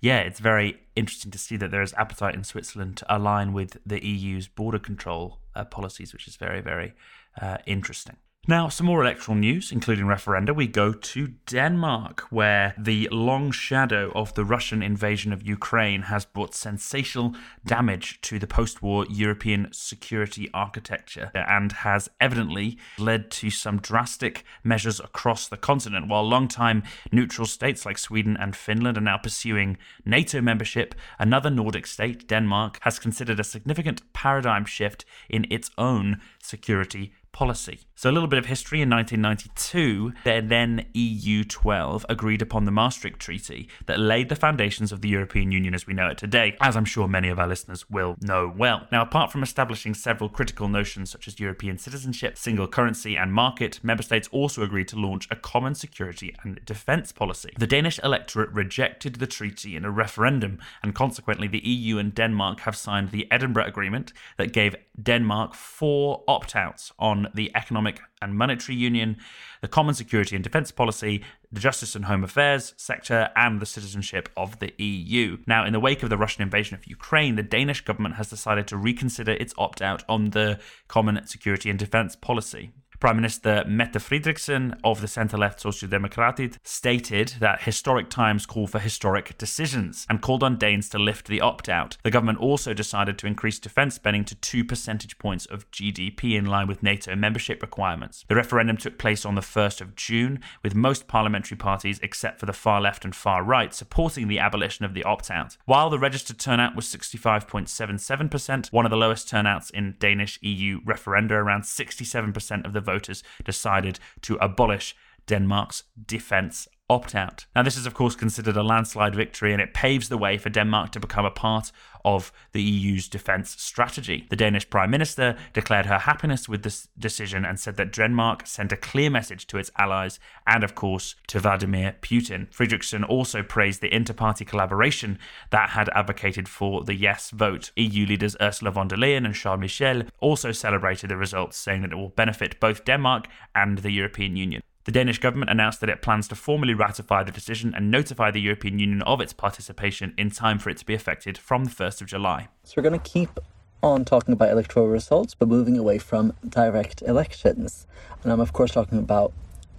Yeah, 0.00 0.20
it's 0.20 0.40
very 0.40 0.78
interesting 0.94 1.30
to 1.32 1.38
see 1.38 1.56
that 1.56 1.70
there 1.70 1.82
is 1.82 1.92
appetite 1.94 2.34
in 2.34 2.44
Switzerland 2.44 2.98
to 2.98 3.16
align 3.16 3.52
with 3.52 3.78
the 3.84 4.04
EU's 4.04 4.48
border 4.48 4.78
control 4.78 5.38
uh, 5.54 5.64
policies, 5.64 6.12
which 6.12 6.28
is 6.28 6.36
very, 6.36 6.60
very 6.60 6.92
uh, 7.40 7.58
interesting. 7.66 8.16
Now, 8.48 8.68
some 8.68 8.86
more 8.86 9.02
electoral 9.02 9.36
news, 9.36 9.72
including 9.72 10.04
referenda. 10.04 10.54
We 10.54 10.68
go 10.68 10.92
to 10.92 11.26
Denmark, 11.46 12.28
where 12.30 12.76
the 12.78 13.08
long 13.10 13.50
shadow 13.50 14.12
of 14.14 14.34
the 14.34 14.44
Russian 14.44 14.84
invasion 14.84 15.32
of 15.32 15.44
Ukraine 15.44 16.02
has 16.02 16.24
brought 16.24 16.54
sensational 16.54 17.34
damage 17.64 18.20
to 18.20 18.38
the 18.38 18.46
post 18.46 18.82
war 18.82 19.04
European 19.10 19.66
security 19.72 20.48
architecture 20.54 21.32
and 21.34 21.72
has 21.72 22.08
evidently 22.20 22.78
led 22.98 23.32
to 23.32 23.50
some 23.50 23.80
drastic 23.80 24.44
measures 24.62 25.00
across 25.00 25.48
the 25.48 25.56
continent. 25.56 26.06
While 26.06 26.22
long-time 26.22 26.84
neutral 27.10 27.48
states 27.48 27.84
like 27.84 27.98
Sweden 27.98 28.36
and 28.38 28.54
Finland 28.54 28.96
are 28.96 29.00
now 29.00 29.18
pursuing 29.18 29.76
NATO 30.04 30.40
membership, 30.40 30.94
another 31.18 31.50
Nordic 31.50 31.88
state, 31.88 32.28
Denmark, 32.28 32.78
has 32.82 33.00
considered 33.00 33.40
a 33.40 33.44
significant 33.44 34.12
paradigm 34.12 34.66
shift 34.66 35.04
in 35.28 35.48
its 35.50 35.72
own 35.76 36.20
security 36.40 37.12
policy. 37.36 37.80
So, 37.94 38.10
a 38.10 38.12
little 38.12 38.28
bit 38.28 38.38
of 38.38 38.46
history 38.46 38.80
in 38.80 38.88
1992, 38.88 40.12
the 40.24 40.42
then 40.46 40.86
EU 40.94 41.44
12 41.44 42.06
agreed 42.08 42.40
upon 42.40 42.64
the 42.64 42.70
Maastricht 42.70 43.20
Treaty 43.20 43.68
that 43.84 43.98
laid 43.98 44.30
the 44.30 44.36
foundations 44.36 44.90
of 44.90 45.02
the 45.02 45.08
European 45.08 45.52
Union 45.52 45.74
as 45.74 45.86
we 45.86 45.92
know 45.92 46.08
it 46.08 46.16
today, 46.16 46.56
as 46.62 46.76
I'm 46.76 46.86
sure 46.86 47.06
many 47.06 47.28
of 47.28 47.38
our 47.38 47.46
listeners 47.46 47.90
will 47.90 48.16
know 48.22 48.52
well. 48.56 48.86
Now, 48.90 49.02
apart 49.02 49.32
from 49.32 49.42
establishing 49.42 49.92
several 49.92 50.30
critical 50.30 50.68
notions 50.68 51.10
such 51.10 51.28
as 51.28 51.38
European 51.38 51.76
citizenship, 51.76 52.38
single 52.38 52.68
currency, 52.68 53.16
and 53.16 53.32
market, 53.32 53.80
member 53.82 54.02
states 54.02 54.28
also 54.32 54.62
agreed 54.62 54.88
to 54.88 54.96
launch 54.96 55.28
a 55.30 55.36
common 55.36 55.74
security 55.74 56.34
and 56.42 56.64
defence 56.64 57.12
policy. 57.12 57.52
The 57.58 57.66
Danish 57.66 58.00
electorate 58.02 58.50
rejected 58.50 59.16
the 59.16 59.26
treaty 59.26 59.76
in 59.76 59.84
a 59.84 59.90
referendum, 59.90 60.58
and 60.82 60.94
consequently, 60.94 61.48
the 61.48 61.66
EU 61.66 61.98
and 61.98 62.14
Denmark 62.14 62.60
have 62.60 62.76
signed 62.76 63.10
the 63.10 63.30
Edinburgh 63.30 63.66
Agreement 63.66 64.14
that 64.38 64.54
gave 64.54 64.74
Denmark 65.02 65.54
four 65.54 66.24
opt 66.26 66.56
outs 66.56 66.92
on 66.98 67.25
the 67.34 67.50
Economic 67.54 68.00
and 68.20 68.34
Monetary 68.34 68.76
Union, 68.76 69.16
the 69.60 69.68
Common 69.68 69.94
Security 69.94 70.36
and 70.36 70.42
Defence 70.42 70.70
Policy, 70.70 71.22
the 71.50 71.60
Justice 71.60 71.94
and 71.94 72.06
Home 72.06 72.24
Affairs 72.24 72.74
sector, 72.76 73.30
and 73.36 73.60
the 73.60 73.66
citizenship 73.66 74.28
of 74.36 74.58
the 74.58 74.72
EU. 74.82 75.38
Now, 75.46 75.64
in 75.64 75.72
the 75.72 75.80
wake 75.80 76.02
of 76.02 76.10
the 76.10 76.16
Russian 76.16 76.42
invasion 76.42 76.76
of 76.76 76.86
Ukraine, 76.86 77.36
the 77.36 77.42
Danish 77.42 77.82
government 77.82 78.16
has 78.16 78.30
decided 78.30 78.66
to 78.68 78.76
reconsider 78.76 79.32
its 79.32 79.54
opt 79.58 79.82
out 79.82 80.04
on 80.08 80.30
the 80.30 80.60
Common 80.88 81.26
Security 81.26 81.70
and 81.70 81.78
Defence 81.78 82.16
Policy. 82.16 82.70
Prime 82.98 83.16
Minister 83.16 83.62
Mette 83.66 83.94
Frederiksen 83.94 84.78
of 84.82 85.00
the 85.00 85.08
centre 85.08 85.36
left 85.36 85.62
Socialdemokratiet 85.62 86.56
stated 86.62 87.34
that 87.40 87.62
historic 87.62 88.08
times 88.08 88.46
call 88.46 88.66
for 88.66 88.78
historic 88.78 89.36
decisions 89.36 90.06
and 90.08 90.22
called 90.22 90.42
on 90.42 90.56
Danes 90.56 90.88
to 90.88 90.98
lift 90.98 91.26
the 91.26 91.40
opt 91.40 91.68
out. 91.68 91.98
The 92.02 92.10
government 92.10 92.38
also 92.38 92.72
decided 92.72 93.18
to 93.18 93.26
increase 93.26 93.58
defence 93.58 93.94
spending 93.94 94.24
to 94.24 94.34
2 94.34 94.64
percentage 94.64 95.18
points 95.18 95.44
of 95.46 95.70
GDP 95.70 96.38
in 96.38 96.46
line 96.46 96.66
with 96.66 96.82
NATO 96.82 97.14
membership 97.14 97.60
requirements. 97.60 98.24
The 98.28 98.36
referendum 98.36 98.78
took 98.78 98.98
place 98.98 99.26
on 99.26 99.34
the 99.34 99.40
1st 99.42 99.80
of 99.82 99.94
June, 99.94 100.40
with 100.62 100.74
most 100.74 101.06
parliamentary 101.06 101.58
parties, 101.58 102.00
except 102.02 102.40
for 102.40 102.46
the 102.46 102.52
far 102.52 102.80
left 102.80 103.04
and 103.04 103.14
far 103.14 103.42
right, 103.42 103.74
supporting 103.74 104.28
the 104.28 104.38
abolition 104.38 104.84
of 104.84 104.94
the 104.94 105.04
opt 105.04 105.30
out. 105.30 105.58
While 105.66 105.90
the 105.90 105.98
registered 105.98 106.38
turnout 106.38 106.74
was 106.74 106.86
65.77%, 106.86 108.72
one 108.72 108.86
of 108.86 108.90
the 108.90 108.96
lowest 108.96 109.28
turnouts 109.28 109.70
in 109.70 109.96
Danish 109.98 110.38
EU 110.42 110.80
referenda, 110.80 111.32
around 111.32 111.62
67% 111.62 112.64
of 112.64 112.72
the 112.72 112.85
voters 112.86 113.22
decided 113.44 113.98
to 114.22 114.36
abolish 114.36 114.96
Denmark's 115.26 115.82
defence 116.06 116.68
opt 116.88 117.14
out. 117.14 117.46
Now, 117.54 117.62
this 117.62 117.76
is, 117.76 117.86
of 117.86 117.94
course, 117.94 118.14
considered 118.14 118.56
a 118.56 118.62
landslide 118.62 119.14
victory 119.14 119.52
and 119.52 119.60
it 119.60 119.74
paves 119.74 120.08
the 120.08 120.18
way 120.18 120.38
for 120.38 120.50
Denmark 120.50 120.92
to 120.92 121.00
become 121.00 121.24
a 121.24 121.30
part 121.30 121.72
of 122.04 122.32
the 122.52 122.62
EU's 122.62 123.08
defence 123.08 123.60
strategy. 123.60 124.26
The 124.30 124.36
Danish 124.36 124.70
Prime 124.70 124.90
Minister 124.90 125.36
declared 125.52 125.86
her 125.86 125.98
happiness 125.98 126.48
with 126.48 126.62
this 126.62 126.86
decision 126.96 127.44
and 127.44 127.58
said 127.58 127.76
that 127.76 127.92
Denmark 127.92 128.46
sent 128.46 128.70
a 128.70 128.76
clear 128.76 129.10
message 129.10 129.48
to 129.48 129.58
its 129.58 129.72
allies 129.76 130.20
and, 130.46 130.62
of 130.62 130.76
course, 130.76 131.16
to 131.26 131.40
Vladimir 131.40 131.96
Putin. 132.02 132.48
Frederiksen 132.54 133.08
also 133.08 133.42
praised 133.42 133.80
the 133.80 133.92
inter 133.92 134.14
party 134.14 134.44
collaboration 134.44 135.18
that 135.50 135.70
had 135.70 135.88
advocated 135.88 136.48
for 136.48 136.84
the 136.84 136.94
yes 136.94 137.30
vote. 137.30 137.72
EU 137.74 138.06
leaders 138.06 138.36
Ursula 138.40 138.70
von 138.70 138.86
der 138.86 138.96
Leyen 138.96 139.24
and 139.24 139.34
Charles 139.34 139.60
Michel 139.60 140.04
also 140.20 140.52
celebrated 140.52 141.10
the 141.10 141.16
results, 141.16 141.56
saying 141.56 141.82
that 141.82 141.92
it 141.92 141.96
will 141.96 142.10
benefit 142.10 142.60
both 142.60 142.84
Denmark 142.84 143.26
and 143.56 143.78
the 143.78 143.90
European 143.90 144.36
Union. 144.36 144.62
The 144.86 144.92
Danish 144.92 145.18
government 145.18 145.50
announced 145.50 145.80
that 145.80 145.90
it 145.90 146.00
plans 146.00 146.28
to 146.28 146.36
formally 146.36 146.72
ratify 146.72 147.24
the 147.24 147.32
decision 147.32 147.74
and 147.74 147.90
notify 147.90 148.30
the 148.30 148.40
European 148.40 148.78
Union 148.78 149.02
of 149.02 149.20
its 149.20 149.32
participation 149.32 150.14
in 150.16 150.30
time 150.30 150.60
for 150.60 150.70
it 150.70 150.76
to 150.76 150.86
be 150.86 150.94
effected 150.94 151.36
from 151.36 151.64
the 151.64 151.72
1st 151.72 152.02
of 152.02 152.06
July. 152.06 152.46
So 152.62 152.74
we're 152.76 152.88
going 152.88 153.00
to 153.00 153.10
keep 153.10 153.40
on 153.82 154.04
talking 154.04 154.32
about 154.32 154.50
electoral 154.50 154.86
results, 154.86 155.34
but 155.34 155.48
moving 155.48 155.76
away 155.76 155.98
from 155.98 156.34
direct 156.48 157.02
elections. 157.02 157.88
And 158.22 158.30
I'm, 158.30 158.38
of 158.38 158.52
course, 158.52 158.70
talking 158.70 158.98
about 158.98 159.32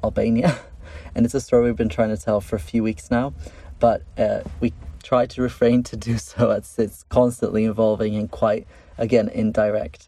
Albania. 0.03 0.59
And 1.13 1.25
it's 1.25 1.35
a 1.35 1.41
story 1.41 1.65
we've 1.65 1.75
been 1.75 1.89
trying 1.89 2.15
to 2.15 2.17
tell 2.17 2.39
for 2.39 2.55
a 2.55 2.59
few 2.59 2.81
weeks 2.81 3.11
now, 3.11 3.33
but 3.79 4.03
uh, 4.17 4.41
we 4.61 4.71
try 5.03 5.25
to 5.25 5.41
refrain 5.41 5.83
to 5.83 5.97
do 5.97 6.17
so 6.17 6.51
as 6.51 6.79
it's 6.79 7.03
constantly 7.09 7.65
evolving 7.65 8.15
and 8.15 8.31
quite, 8.31 8.67
again, 8.97 9.27
indirect. 9.29 10.07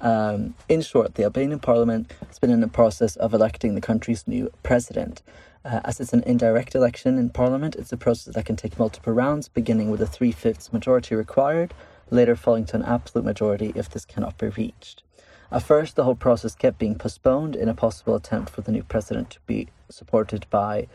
Um, 0.00 0.54
in 0.68 0.82
short, 0.82 1.14
the 1.14 1.24
Albanian 1.24 1.58
parliament 1.58 2.12
has 2.26 2.38
been 2.38 2.50
in 2.50 2.60
the 2.60 2.68
process 2.68 3.16
of 3.16 3.32
electing 3.32 3.74
the 3.74 3.80
country's 3.80 4.26
new 4.26 4.50
president. 4.62 5.22
Uh, 5.64 5.80
as 5.84 6.00
it's 6.00 6.12
an 6.12 6.22
indirect 6.24 6.74
election 6.74 7.18
in 7.18 7.30
parliament, 7.30 7.74
it's 7.74 7.92
a 7.92 7.96
process 7.96 8.34
that 8.34 8.44
can 8.44 8.56
take 8.56 8.78
multiple 8.78 9.12
rounds, 9.12 9.48
beginning 9.48 9.90
with 9.90 10.00
a 10.02 10.06
three 10.06 10.32
fifths 10.32 10.72
majority 10.72 11.14
required, 11.14 11.74
later 12.10 12.36
falling 12.36 12.64
to 12.66 12.76
an 12.76 12.84
absolute 12.84 13.24
majority 13.24 13.72
if 13.74 13.90
this 13.90 14.04
cannot 14.04 14.38
be 14.38 14.48
reached. 14.48 15.02
At 15.50 15.62
first, 15.62 15.96
the 15.96 16.04
whole 16.04 16.14
process 16.14 16.54
kept 16.54 16.78
being 16.78 16.96
postponed 16.96 17.56
in 17.56 17.68
a 17.68 17.74
possible 17.74 18.14
attempt 18.14 18.50
for 18.50 18.60
the 18.60 18.72
new 18.72 18.82
president 18.82 19.30
to 19.30 19.40
be 19.46 19.68
supported 19.88 20.46
by 20.50 20.88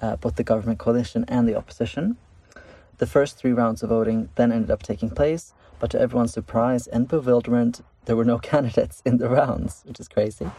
uh, 0.00 0.16
both 0.16 0.36
the 0.36 0.44
government 0.44 0.78
coalition 0.78 1.24
and 1.28 1.48
the 1.48 1.54
opposition. 1.54 2.16
The 2.98 3.06
first 3.06 3.36
three 3.36 3.52
rounds 3.52 3.82
of 3.82 3.90
voting 3.90 4.28
then 4.34 4.50
ended 4.50 4.70
up 4.70 4.82
taking 4.82 5.10
place, 5.10 5.54
but 5.78 5.90
to 5.90 6.00
everyone's 6.00 6.32
surprise 6.32 6.86
and 6.86 7.06
bewilderment, 7.06 7.82
there 8.08 8.16
were 8.16 8.24
no 8.24 8.38
candidates 8.52 9.02
in 9.04 9.18
the 9.18 9.28
rounds, 9.28 9.82
which 9.86 10.00
is 10.00 10.08
crazy. 10.08 10.50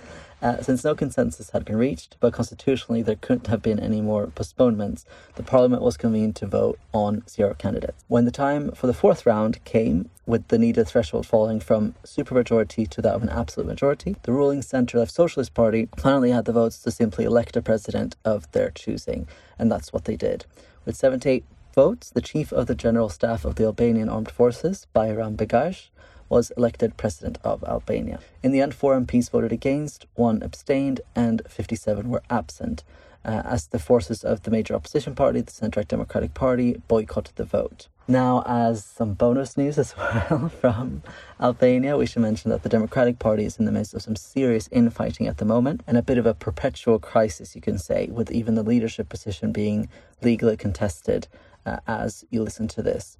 Uh, 0.41 0.61
since 0.61 0.85
no 0.85 0.95
consensus 0.95 1.49
had 1.49 1.65
been 1.65 1.75
reached, 1.75 2.15
but 2.21 2.31
constitutionally 2.31 3.01
there 3.01 3.17
couldn't 3.17 3.47
have 3.47 3.61
been 3.61 3.79
any 3.79 3.99
more 3.99 4.27
postponements, 4.27 5.03
the 5.35 5.43
parliament 5.43 5.81
was 5.81 5.97
convened 5.97 6.35
to 6.37 6.45
vote 6.45 6.79
on 6.93 7.23
zero 7.27 7.53
candidates. 7.53 8.05
When 8.07 8.23
the 8.23 8.31
time 8.31 8.71
for 8.71 8.87
the 8.87 8.93
fourth 8.93 9.25
round 9.25 9.61
came, 9.65 10.09
with 10.25 10.47
the 10.49 10.59
needed 10.59 10.87
threshold 10.87 11.25
falling 11.25 11.59
from 11.59 11.95
supermajority 12.05 12.87
to 12.87 13.01
that 13.01 13.15
of 13.15 13.23
an 13.23 13.29
absolute 13.29 13.65
majority, 13.65 14.15
the 14.21 14.31
ruling 14.31 14.61
centre-left 14.61 15.11
Socialist 15.11 15.55
Party 15.55 15.89
finally 15.97 16.29
had 16.29 16.45
the 16.45 16.53
votes 16.53 16.77
to 16.83 16.91
simply 16.91 17.25
elect 17.25 17.57
a 17.57 17.63
president 17.63 18.15
of 18.23 18.49
their 18.51 18.69
choosing, 18.69 19.27
and 19.57 19.71
that's 19.71 19.91
what 19.91 20.05
they 20.05 20.15
did. 20.15 20.45
With 20.85 20.95
78 20.95 21.43
votes, 21.73 22.11
the 22.11 22.21
chief 22.21 22.53
of 22.53 22.67
the 22.67 22.75
general 22.75 23.09
staff 23.09 23.43
of 23.43 23.55
the 23.55 23.63
Albanian 23.65 24.07
Armed 24.07 24.29
Forces, 24.29 24.85
Bayram 24.95 25.35
Begash, 25.35 25.89
was 26.29 26.51
elected 26.51 26.95
president 26.95 27.37
of 27.43 27.63
Albania. 27.63 28.19
In 28.41 28.51
the 28.51 28.61
end, 28.61 28.73
four 28.73 28.97
MPs 28.99 29.29
voted 29.29 29.51
against, 29.51 30.05
one 30.15 30.41
abstained, 30.41 31.01
and 31.15 31.41
57 31.49 32.09
were 32.09 32.23
absent, 32.29 32.83
uh, 33.25 33.41
as 33.43 33.67
the 33.67 33.79
forces 33.79 34.23
of 34.23 34.43
the 34.43 34.51
major 34.51 34.75
opposition 34.75 35.15
party, 35.15 35.41
the 35.41 35.51
Centre 35.51 35.83
Democratic 35.83 36.33
Party, 36.33 36.81
boycotted 36.87 37.35
the 37.35 37.43
vote. 37.43 37.87
Now, 38.07 38.41
as 38.47 38.83
some 38.83 39.13
bonus 39.13 39.55
news 39.55 39.77
as 39.77 39.95
well 39.97 40.49
from 40.49 41.03
Albania, 41.39 41.95
we 41.95 42.07
should 42.07 42.23
mention 42.23 42.49
that 42.49 42.63
the 42.63 42.69
Democratic 42.69 43.19
Party 43.19 43.45
is 43.45 43.59
in 43.59 43.65
the 43.65 43.71
midst 43.71 43.93
of 43.93 44.01
some 44.01 44.15
serious 44.15 44.67
infighting 44.71 45.27
at 45.27 45.37
the 45.37 45.45
moment 45.45 45.81
and 45.85 45.95
a 45.95 46.01
bit 46.01 46.17
of 46.17 46.25
a 46.25 46.33
perpetual 46.33 46.97
crisis, 46.97 47.55
you 47.55 47.61
can 47.61 47.77
say, 47.77 48.07
with 48.11 48.31
even 48.31 48.55
the 48.55 48.63
leadership 48.63 49.09
position 49.09 49.51
being 49.51 49.89
legally 50.23 50.57
contested 50.57 51.27
uh, 51.67 51.77
as 51.85 52.25
you 52.31 52.41
listen 52.41 52.67
to 52.69 52.81
this. 52.81 53.17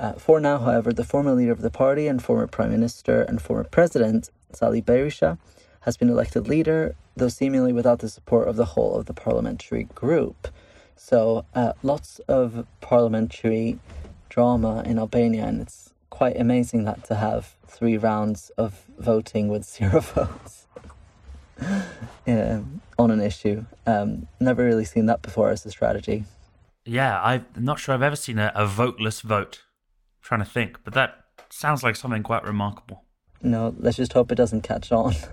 Uh, 0.00 0.14
for 0.14 0.40
now, 0.40 0.56
however, 0.56 0.94
the 0.94 1.04
former 1.04 1.32
leader 1.32 1.52
of 1.52 1.60
the 1.60 1.70
party 1.70 2.06
and 2.06 2.22
former 2.22 2.46
prime 2.46 2.70
minister 2.70 3.20
and 3.20 3.42
former 3.42 3.64
president, 3.64 4.30
Sali 4.50 4.80
Berisha, 4.80 5.36
has 5.80 5.98
been 5.98 6.08
elected 6.08 6.48
leader, 6.48 6.94
though 7.16 7.28
seemingly 7.28 7.70
without 7.70 7.98
the 7.98 8.08
support 8.08 8.48
of 8.48 8.56
the 8.56 8.64
whole 8.64 8.96
of 8.96 9.04
the 9.04 9.12
parliamentary 9.12 9.84
group. 9.94 10.48
So, 10.96 11.44
uh, 11.54 11.74
lots 11.82 12.18
of 12.28 12.66
parliamentary 12.80 13.78
drama 14.30 14.82
in 14.86 14.98
Albania, 14.98 15.44
and 15.44 15.60
it's 15.60 15.92
quite 16.08 16.40
amazing 16.40 16.84
that 16.84 17.04
to 17.04 17.16
have 17.16 17.54
three 17.66 17.98
rounds 17.98 18.50
of 18.56 18.86
voting 18.98 19.48
with 19.48 19.64
zero 19.76 20.00
votes 20.00 20.66
um, 22.26 22.80
on 22.98 23.10
an 23.10 23.20
issue. 23.20 23.66
Um, 23.86 24.28
never 24.40 24.64
really 24.64 24.86
seen 24.86 25.04
that 25.06 25.20
before 25.20 25.50
as 25.50 25.66
a 25.66 25.70
strategy. 25.70 26.24
Yeah, 26.86 27.20
I'm 27.22 27.44
not 27.54 27.78
sure 27.78 27.94
I've 27.94 28.00
ever 28.00 28.16
seen 28.16 28.38
a, 28.38 28.50
a 28.54 28.66
voteless 28.66 29.20
vote. 29.20 29.60
Trying 30.22 30.40
to 30.40 30.46
think, 30.46 30.78
but 30.84 30.94
that 30.94 31.24
sounds 31.48 31.82
like 31.82 31.96
something 31.96 32.22
quite 32.22 32.44
remarkable. 32.44 33.04
No, 33.42 33.74
let's 33.78 33.96
just 33.96 34.12
hope 34.12 34.30
it 34.30 34.36
doesn't 34.36 34.62
catch 34.62 34.92
on. 34.92 35.14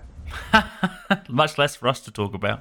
Much 1.28 1.58
less 1.58 1.76
for 1.76 1.88
us 1.88 2.00
to 2.00 2.10
talk 2.10 2.34
about. 2.34 2.60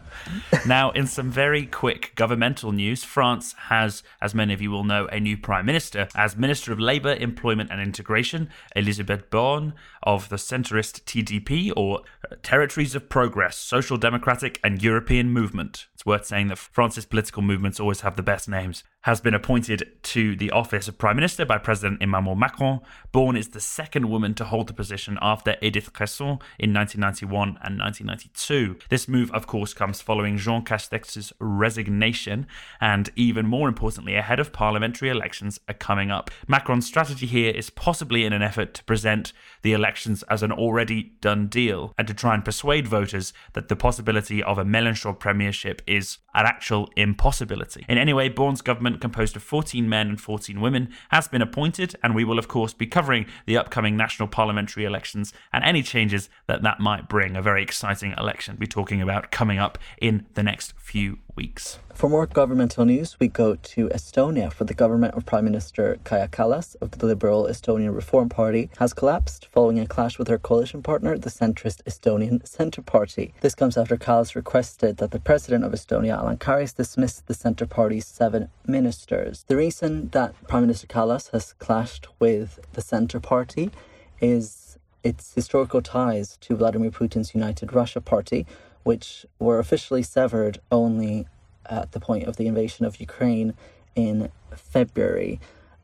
now, 0.66 0.92
in 0.92 1.08
some 1.08 1.30
very 1.30 1.66
quick 1.66 2.14
governmental 2.16 2.72
news, 2.72 3.04
France 3.04 3.54
has, 3.70 4.04
as 4.22 4.34
many 4.34 4.54
of 4.54 4.62
you 4.62 4.72
will 4.72 4.84
know, 4.84 5.08
a 5.08 5.20
new 5.20 5.38
prime 5.38 5.66
minister. 5.66 6.08
As 6.16 6.38
Minister 6.38 6.72
of 6.72 6.80
Labour, 6.80 7.14
Employment 7.14 7.70
and 7.72 7.82
Integration, 7.82 8.50
Elisabeth 8.76 9.30
Borne 9.30 9.74
of 10.04 10.30
the 10.30 10.36
centrist 10.38 11.04
TDP, 11.04 11.72
or 11.76 12.02
uh, 12.32 12.36
Territories 12.44 12.96
of 12.96 13.10
Progress, 13.10 13.58
Social 13.58 13.98
Democratic 13.98 14.60
and 14.64 14.82
European 14.82 15.30
Movement. 15.32 15.88
It's 15.94 16.06
worth 16.06 16.26
saying 16.26 16.48
that 16.48 16.58
France's 16.58 17.06
political 17.06 17.42
movements 17.42 17.80
always 17.80 18.02
have 18.02 18.16
the 18.16 18.24
best 18.24 18.48
names 18.48 18.84
has 19.02 19.22
been 19.22 19.34
appointed 19.34 19.90
to 20.04 20.36
the 20.36 20.52
office 20.52 20.88
of 20.88 20.98
Prime 20.98 21.16
Minister 21.16 21.46
by 21.46 21.58
President 21.58 22.02
Emmanuel 22.02 22.36
Macron. 22.36 22.82
Borne 23.12 23.38
is 23.38 23.50
the 23.50 23.60
second 23.60 24.10
woman 24.10 24.34
to 24.34 24.44
hold 24.44 24.68
the 24.68 24.74
position 24.74 25.18
after 25.22 25.56
Edith 25.62 25.94
Cresson 25.94 26.40
in 26.60 26.74
1991 26.74 27.50
and 27.64 27.80
1992. 27.80 28.78
This 28.90 29.08
move, 29.08 29.32
of 29.32 29.48
course, 29.48 29.74
comes 29.74 30.02
following 30.02 30.38
Jean 30.38 30.64
Castex's 30.64 31.32
resignation, 31.40 32.48
and 32.82 33.10
even 33.16 33.46
more 33.48 33.70
importantly, 33.70 34.16
ahead 34.16 34.40
of 34.40 34.52
parliamentary 34.52 35.10
elections 35.10 35.60
are 35.70 35.74
coming 35.74 36.12
up. 36.12 36.30
Macron's 36.48 36.86
strategy 36.86 37.28
here 37.28 37.52
is 37.52 37.70
possibly 37.70 38.26
in 38.26 38.34
an 38.34 38.42
effort 38.42 38.74
to 38.74 38.84
present 38.84 39.32
the 39.62 39.74
elections 39.74 40.24
as 40.24 40.44
an 40.44 40.52
already 40.52 41.14
done 41.22 41.48
deal 41.48 41.94
and 41.98 42.08
to 42.08 42.14
try 42.14 42.34
and 42.34 42.44
persuade 42.44 42.88
voters 42.88 43.32
that 43.54 43.70
the 43.70 43.76
possibility 43.76 44.44
of 44.44 44.58
a 44.58 44.66
Mélenchon 44.66 45.18
premiership 45.18 45.82
is 45.88 46.18
an 46.34 46.46
actual 46.46 46.90
impossibility. 46.96 47.84
In 47.90 47.98
any 47.98 48.14
way, 48.14 48.30
Borne's 48.30 48.62
government, 48.62 48.97
composed 48.98 49.36
of 49.36 49.44
14 49.44 49.88
men 49.88 50.10
and 50.10 50.22
14 50.22 50.60
women, 50.60 50.90
has 51.10 51.28
been 51.28 51.42
appointed, 51.42 51.96
and 52.04 52.16
we 52.16 52.24
will, 52.24 52.40
of 52.40 52.48
course, 52.48 52.74
be 52.74 52.88
covering 52.88 53.26
the 53.46 53.58
upcoming 53.58 53.96
national 53.96 54.28
parliamentary 54.28 54.86
elections 54.86 55.34
and 55.54 55.64
any 55.64 55.84
changes 55.84 56.30
that 56.48 56.64
that 56.64 56.80
might 56.80 57.08
bring. 57.08 57.36
A 57.36 57.42
very 57.42 57.64
exciting 57.64 58.14
election 58.18 58.56
to 58.56 58.60
be 58.60 58.68
talking 58.68 59.02
about 59.02 59.32
coming 59.32 59.60
up 59.60 59.78
in 60.02 60.26
the 60.34 60.44
next 60.44 60.74
few 60.78 61.20
weeks. 61.38 61.80
For 61.94 62.10
more 62.10 62.26
governmental 62.26 62.84
news, 62.84 63.18
we 63.20 63.28
go 63.28 63.56
to 63.56 63.88
Estonia, 63.90 64.52
where 64.54 64.66
the 64.66 64.74
government 64.74 65.14
of 65.14 65.26
Prime 65.26 65.46
Minister 65.46 65.98
Kaja 66.04 66.30
Kallas 66.30 66.76
of 66.82 66.92
the 66.92 67.06
Liberal 67.06 67.46
Estonian 67.46 67.96
Reform 67.96 68.28
Party 68.28 68.70
has 68.78 68.94
collapsed 68.94 69.48
following 69.52 69.80
a 69.80 69.88
clash 69.88 70.20
with 70.20 70.28
her 70.28 70.38
coalition 70.38 70.84
partner, 70.84 71.18
the 71.18 71.30
centrist 71.30 71.82
Estonian 71.84 72.46
Centre 72.46 72.82
Party. 72.82 73.34
This 73.42 73.56
comes 73.56 73.78
after 73.78 73.96
Kallas 73.96 74.36
requested 74.36 74.98
that 74.98 75.12
the 75.12 75.20
president 75.20 75.64
of 75.64 75.72
Estonia, 75.72 76.22
Alar 76.22 76.38
Karis, 76.38 76.76
dismiss 76.76 77.22
the 77.22 77.34
Centre 77.34 77.68
Party's 77.68 78.06
seven 78.06 78.50
ministers. 78.66 79.46
The 79.48 79.56
reason 79.56 80.10
that 80.10 80.36
Prime 80.48 80.64
Minister 80.64 80.88
Kallas 80.88 81.30
has 81.32 81.54
clashed 81.60 82.08
with 82.20 82.60
the 82.74 82.82
Centre 82.82 83.20
Party 83.20 83.72
is 84.20 84.78
its 85.04 85.34
historical 85.34 85.82
ties 85.82 86.38
to 86.42 86.56
Vladimir 86.56 86.92
Putin's 86.92 87.34
United 87.34 87.74
Russia 87.74 88.02
Party, 88.02 88.46
which 88.88 89.26
were 89.38 89.60
officially 89.60 90.02
severed 90.02 90.62
only 90.72 91.28
at 91.70 91.92
the 91.92 92.00
point 92.00 92.24
of 92.26 92.38
the 92.38 92.48
invasion 92.48 92.86
of 92.86 93.02
Ukraine 93.02 93.54
in 93.96 94.32
February. 94.56 95.42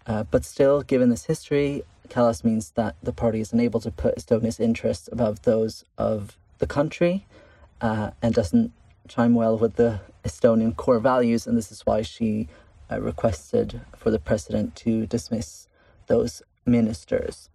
Uh, 0.08 0.24
but 0.32 0.46
still, 0.46 0.82
given 0.82 1.10
this 1.10 1.26
history, 1.26 1.84
Kallas 2.08 2.46
means 2.46 2.72
that 2.80 2.96
the 3.04 3.12
party 3.12 3.42
is 3.42 3.52
unable 3.52 3.82
to 3.82 3.92
put 3.92 4.16
Estonia's 4.16 4.58
interests 4.58 5.10
above 5.12 5.42
those 5.42 5.84
of 5.98 6.38
the 6.60 6.68
country 6.78 7.26
uh, 7.82 8.12
and 8.22 8.34
doesn't 8.34 8.72
chime 9.10 9.36
well 9.36 9.58
with 9.58 9.76
the 9.76 10.00
Estonian 10.24 10.74
core 10.74 11.00
values. 11.00 11.46
And 11.46 11.58
this 11.58 11.74
is 11.74 11.86
why 11.86 12.04
she 12.04 12.48
uh, 12.90 13.02
requested 13.02 13.82
for 13.98 14.12
the 14.12 14.20
president 14.30 14.78
to 14.84 15.06
dismiss 15.08 15.68
those 16.08 16.42
ministers. 16.66 17.50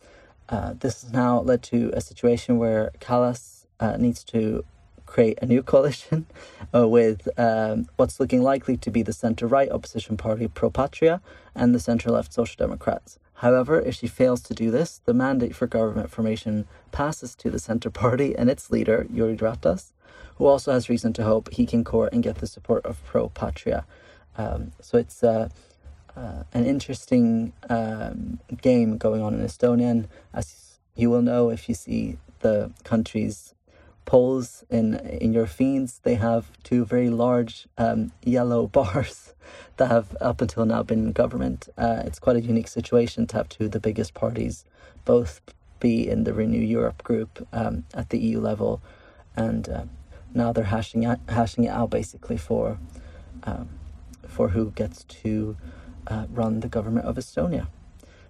Uh, 0.50 0.74
this 0.78 1.02
has 1.02 1.10
now 1.10 1.40
led 1.40 1.62
to 1.72 1.90
a 1.94 2.02
situation 2.02 2.58
where 2.58 2.90
Kallas 3.00 3.66
uh, 3.80 3.96
needs 3.96 4.22
to 4.24 4.64
create 5.08 5.38
a 5.42 5.46
new 5.46 5.62
coalition 5.72 6.26
uh, 6.74 6.86
with 6.86 7.28
um, 7.38 7.88
what's 7.96 8.20
looking 8.20 8.42
likely 8.42 8.76
to 8.76 8.90
be 8.90 9.02
the 9.02 9.12
centre 9.12 9.46
right 9.46 9.70
opposition 9.70 10.16
party 10.16 10.46
Pro 10.46 10.70
Patria 10.70 11.20
and 11.54 11.74
the 11.74 11.80
centre 11.80 12.10
left 12.10 12.32
Social 12.32 12.56
Democrats. 12.56 13.18
However, 13.34 13.80
if 13.80 13.94
she 13.94 14.08
fails 14.08 14.42
to 14.42 14.54
do 14.54 14.70
this, 14.70 15.00
the 15.04 15.14
mandate 15.14 15.54
for 15.54 15.66
government 15.66 16.10
formation 16.10 16.66
passes 16.90 17.34
to 17.36 17.50
the 17.50 17.58
centre 17.58 17.90
party 17.90 18.36
and 18.36 18.50
its 18.50 18.70
leader, 18.70 19.06
Jüri 19.12 19.38
Ratas, 19.38 19.92
who 20.36 20.46
also 20.46 20.72
has 20.72 20.88
reason 20.88 21.12
to 21.14 21.24
hope 21.24 21.52
he 21.52 21.64
can 21.64 21.84
court 21.84 22.12
and 22.12 22.22
get 22.22 22.36
the 22.36 22.46
support 22.46 22.84
of 22.84 23.02
Pro 23.04 23.28
Patria. 23.28 23.84
Um, 24.36 24.72
so 24.80 24.98
it's 24.98 25.22
uh, 25.22 25.48
uh, 26.16 26.42
an 26.52 26.66
interesting 26.66 27.52
um, 27.70 28.40
game 28.60 28.98
going 28.98 29.22
on 29.22 29.34
in 29.34 29.40
Estonia. 29.40 30.06
As 30.34 30.78
you 30.96 31.10
will 31.10 31.22
know 31.22 31.50
if 31.50 31.68
you 31.68 31.76
see 31.76 32.18
the 32.40 32.72
country's 32.82 33.54
polls 34.08 34.64
in 34.70 34.94
in 35.20 35.34
your 35.34 35.46
feeds, 35.46 36.00
they 36.02 36.14
have 36.14 36.50
two 36.62 36.82
very 36.86 37.10
large 37.10 37.68
um, 37.76 38.10
yellow 38.24 38.66
bars 38.78 39.34
that 39.76 39.88
have 39.90 40.16
up 40.20 40.40
until 40.40 40.64
now 40.64 40.82
been 40.82 41.06
in 41.06 41.12
government. 41.12 41.68
Uh, 41.76 42.02
it's 42.06 42.18
quite 42.18 42.36
a 42.36 42.40
unique 42.40 42.68
situation 42.68 43.26
to 43.26 43.36
have 43.36 43.48
two 43.50 43.66
of 43.66 43.72
the 43.72 43.80
biggest 43.88 44.14
parties 44.14 44.64
both 45.04 45.42
be 45.78 46.08
in 46.08 46.24
the 46.24 46.32
Renew 46.32 46.66
Europe 46.76 47.04
group 47.04 47.46
um, 47.52 47.84
at 47.92 48.08
the 48.08 48.18
EU 48.18 48.40
level, 48.40 48.80
and 49.36 49.68
uh, 49.68 49.84
now 50.34 50.52
they're 50.52 50.72
hashing 50.76 51.04
out, 51.04 51.20
hashing 51.28 51.64
it 51.64 51.72
out 51.80 51.90
basically 51.90 52.38
for 52.38 52.78
um, 53.44 53.68
for 54.26 54.48
who 54.48 54.70
gets 54.70 55.04
to 55.22 55.54
uh, 56.06 56.24
run 56.30 56.60
the 56.60 56.68
government 56.68 57.06
of 57.06 57.16
Estonia. 57.16 57.66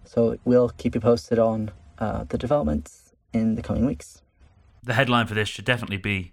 So 0.04 0.38
we'll 0.44 0.70
keep 0.70 0.96
you 0.96 1.00
posted 1.00 1.38
on 1.38 1.70
uh, 2.00 2.24
the 2.24 2.36
developments 2.36 3.12
in 3.32 3.54
the 3.54 3.62
coming 3.62 3.86
weeks 3.86 4.22
the 4.88 4.94
headline 4.94 5.26
for 5.26 5.34
this 5.34 5.48
should 5.48 5.66
definitely 5.66 5.98
be 5.98 6.32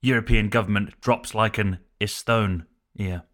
European 0.00 0.48
government 0.48 0.98
drops 1.00 1.34
like 1.34 1.58
an 1.58 1.80
Estone 2.00 2.64
ear. 2.96 3.24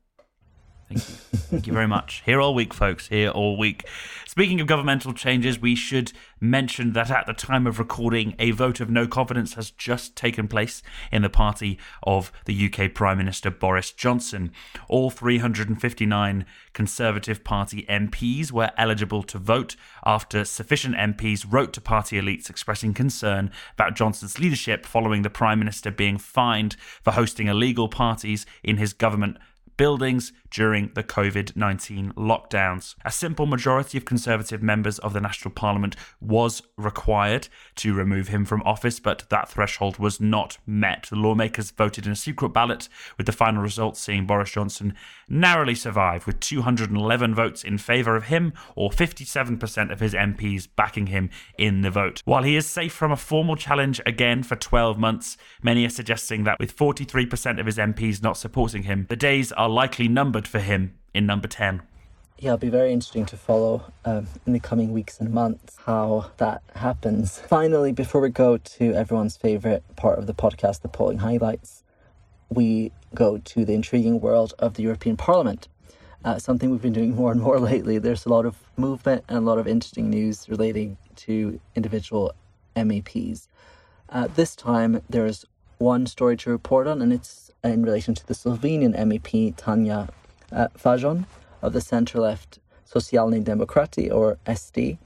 Thank 0.88 1.08
you. 1.08 1.14
Thank 1.46 1.66
you 1.66 1.72
very 1.72 1.86
much. 1.86 2.22
Here 2.24 2.40
all 2.40 2.54
week, 2.54 2.74
folks. 2.74 3.08
Here 3.08 3.30
all 3.30 3.56
week. 3.56 3.84
Speaking 4.26 4.60
of 4.60 4.66
governmental 4.66 5.12
changes, 5.12 5.58
we 5.58 5.74
should 5.74 6.12
mention 6.40 6.92
that 6.92 7.10
at 7.10 7.26
the 7.26 7.32
time 7.32 7.66
of 7.66 7.78
recording, 7.78 8.34
a 8.38 8.50
vote 8.50 8.80
of 8.80 8.90
no 8.90 9.06
confidence 9.06 9.54
has 9.54 9.70
just 9.70 10.14
taken 10.14 10.48
place 10.48 10.82
in 11.10 11.22
the 11.22 11.30
party 11.30 11.78
of 12.02 12.30
the 12.44 12.70
UK 12.70 12.92
Prime 12.92 13.16
Minister 13.16 13.50
Boris 13.50 13.92
Johnson. 13.92 14.52
All 14.88 15.08
359 15.08 16.44
Conservative 16.72 17.42
Party 17.42 17.86
MPs 17.88 18.52
were 18.52 18.72
eligible 18.76 19.22
to 19.22 19.38
vote 19.38 19.76
after 20.04 20.44
sufficient 20.44 20.96
MPs 20.96 21.46
wrote 21.48 21.72
to 21.72 21.80
party 21.80 22.20
elites 22.20 22.50
expressing 22.50 22.92
concern 22.92 23.50
about 23.72 23.96
Johnson's 23.96 24.38
leadership 24.38 24.84
following 24.84 25.22
the 25.22 25.30
Prime 25.30 25.58
Minister 25.58 25.90
being 25.90 26.18
fined 26.18 26.76
for 27.02 27.12
hosting 27.12 27.46
illegal 27.46 27.88
parties 27.88 28.44
in 28.62 28.76
his 28.76 28.92
government 28.92 29.38
buildings 29.76 30.32
during 30.50 30.90
the 30.94 31.02
COVID 31.02 31.54
19 31.54 32.12
lockdowns. 32.12 32.94
A 33.04 33.12
simple 33.12 33.46
majority 33.46 33.98
of 33.98 34.04
Conservative 34.04 34.62
members 34.62 34.98
of 35.00 35.12
the 35.12 35.20
National 35.20 35.52
Parliament 35.52 35.96
was 36.20 36.62
required 36.76 37.48
to 37.76 37.92
remove 37.94 38.28
him 38.28 38.44
from 38.44 38.62
office, 38.62 38.98
but 39.00 39.28
that 39.28 39.48
threshold 39.48 39.98
was 39.98 40.20
not 40.20 40.58
met. 40.66 41.08
The 41.10 41.16
lawmakers 41.16 41.70
voted 41.70 42.06
in 42.06 42.12
a 42.12 42.16
secret 42.16 42.50
ballot, 42.50 42.88
with 43.16 43.26
the 43.26 43.32
final 43.32 43.62
result 43.62 43.96
seeing 43.96 44.26
Boris 44.26 44.50
Johnson 44.50 44.94
narrowly 45.28 45.74
survive, 45.74 46.26
with 46.26 46.40
211 46.40 47.34
votes 47.34 47.64
in 47.64 47.78
favour 47.78 48.16
of 48.16 48.24
him, 48.24 48.52
or 48.74 48.90
57% 48.90 49.92
of 49.92 50.00
his 50.00 50.14
MPs 50.14 50.68
backing 50.74 51.08
him 51.08 51.30
in 51.58 51.82
the 51.82 51.90
vote. 51.90 52.22
While 52.24 52.44
he 52.44 52.56
is 52.56 52.66
safe 52.66 52.92
from 52.92 53.12
a 53.12 53.16
formal 53.16 53.56
challenge 53.56 54.00
again 54.06 54.42
for 54.42 54.56
12 54.56 54.98
months, 54.98 55.36
many 55.62 55.84
are 55.84 55.90
suggesting 55.90 56.44
that 56.44 56.58
with 56.58 56.76
43% 56.76 57.60
of 57.60 57.66
his 57.66 57.76
MPs 57.76 58.22
not 58.22 58.36
supporting 58.38 58.84
him, 58.84 59.06
the 59.08 59.16
days 59.16 59.52
are 59.52 59.65
likely 59.68 60.08
numbered 60.08 60.46
for 60.46 60.60
him 60.60 60.94
in 61.14 61.26
number 61.26 61.48
10. 61.48 61.82
Yeah, 62.38 62.50
it'll 62.50 62.58
be 62.58 62.68
very 62.68 62.92
interesting 62.92 63.24
to 63.26 63.36
follow 63.36 63.90
um, 64.04 64.26
in 64.46 64.52
the 64.52 64.60
coming 64.60 64.92
weeks 64.92 65.20
and 65.20 65.32
months 65.32 65.78
how 65.86 66.30
that 66.36 66.62
happens. 66.74 67.38
Finally, 67.38 67.92
before 67.92 68.20
we 68.20 68.28
go 68.28 68.58
to 68.58 68.92
everyone's 68.92 69.38
favourite 69.38 69.82
part 69.96 70.18
of 70.18 70.26
the 70.26 70.34
podcast, 70.34 70.82
the 70.82 70.88
polling 70.88 71.18
highlights, 71.18 71.82
we 72.50 72.92
go 73.14 73.38
to 73.38 73.64
the 73.64 73.72
intriguing 73.72 74.20
world 74.20 74.52
of 74.58 74.74
the 74.74 74.82
European 74.82 75.16
Parliament. 75.16 75.68
Uh, 76.24 76.38
something 76.38 76.70
we've 76.70 76.82
been 76.82 76.92
doing 76.92 77.14
more 77.14 77.32
and 77.32 77.40
more 77.40 77.58
lately. 77.70 77.96
There's 77.96 78.26
a 78.26 78.28
lot 78.28 78.44
of 78.44 78.56
movement 78.76 79.24
and 79.28 79.38
a 79.38 79.40
lot 79.40 79.58
of 79.58 79.66
interesting 79.66 80.10
news 80.10 80.46
relating 80.48 80.98
to 81.16 81.58
individual 81.74 82.34
MEPs. 82.76 83.48
Uh, 84.10 84.28
this 84.28 84.54
time, 84.54 85.02
there's 85.08 85.46
one 85.78 86.06
story 86.06 86.36
to 86.36 86.50
report 86.50 86.86
on, 86.86 87.00
and 87.00 87.12
it's 87.12 87.45
in 87.68 87.82
relation 87.82 88.14
to 88.14 88.26
the 88.26 88.34
Slovenian 88.34 88.96
MEP 88.96 89.54
Tanja 89.56 90.08
uh, 90.52 90.68
Fajon 90.76 91.26
of 91.62 91.72
the 91.72 91.80
centre 91.80 92.20
left 92.20 92.58
Socialni 92.86 93.42
Demokrati, 93.42 94.12
or 94.12 94.38
SD. 94.46 94.98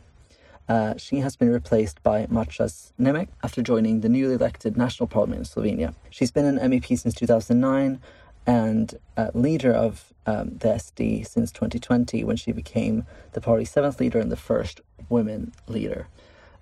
Uh, 0.68 0.94
she 0.96 1.16
has 1.16 1.34
been 1.34 1.50
replaced 1.50 2.02
by 2.02 2.26
Matjas 2.26 2.92
Nemec 3.00 3.28
after 3.42 3.60
joining 3.62 4.00
the 4.00 4.08
newly 4.08 4.34
elected 4.34 4.76
National 4.76 5.08
Parliament 5.08 5.40
in 5.40 5.44
Slovenia. 5.44 5.94
She's 6.10 6.30
been 6.30 6.44
an 6.44 6.58
MEP 6.58 6.96
since 6.96 7.14
2009 7.14 8.00
and 8.46 8.94
uh, 9.16 9.30
leader 9.34 9.72
of 9.72 10.12
um, 10.26 10.58
the 10.58 10.68
SD 10.68 11.26
since 11.26 11.50
2020 11.50 12.22
when 12.22 12.36
she 12.36 12.52
became 12.52 13.04
the 13.32 13.40
party's 13.40 13.70
seventh 13.70 13.98
leader 13.98 14.20
and 14.20 14.30
the 14.30 14.36
first 14.36 14.80
women 15.08 15.52
leader. 15.66 16.06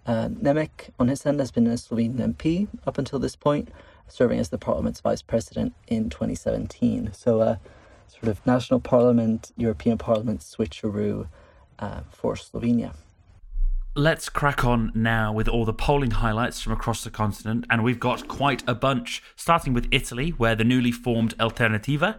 Uh, 0.06 0.28
Nemec, 0.28 0.88
on 0.98 1.08
his 1.08 1.26
end, 1.26 1.38
has 1.38 1.50
been 1.50 1.66
a 1.66 1.74
Slovenian 1.74 2.34
MP 2.34 2.68
up 2.86 2.96
until 2.96 3.18
this 3.18 3.36
point, 3.36 3.68
serving 4.08 4.38
as 4.38 4.48
the 4.48 4.58
parliament's 4.58 5.00
vice 5.00 5.22
president 5.22 5.74
in 5.86 6.10
2017. 6.10 7.12
So, 7.12 7.40
uh, 7.40 7.56
sort 8.08 8.28
of 8.28 8.44
national 8.46 8.80
parliament, 8.80 9.52
European 9.56 9.98
parliament 9.98 10.40
switcheroo 10.40 11.28
uh, 11.78 12.00
for 12.10 12.34
Slovenia. 12.34 12.94
Let's 13.94 14.28
crack 14.28 14.64
on 14.64 14.92
now 14.94 15.32
with 15.32 15.48
all 15.48 15.64
the 15.64 15.72
polling 15.72 16.12
highlights 16.12 16.60
from 16.60 16.72
across 16.72 17.02
the 17.02 17.10
continent, 17.10 17.66
and 17.68 17.82
we've 17.82 17.98
got 17.98 18.28
quite 18.28 18.62
a 18.68 18.74
bunch, 18.74 19.22
starting 19.34 19.74
with 19.74 19.88
Italy, 19.90 20.30
where 20.30 20.54
the 20.54 20.64
newly 20.64 20.92
formed 20.92 21.34
Alternativa 21.40 22.16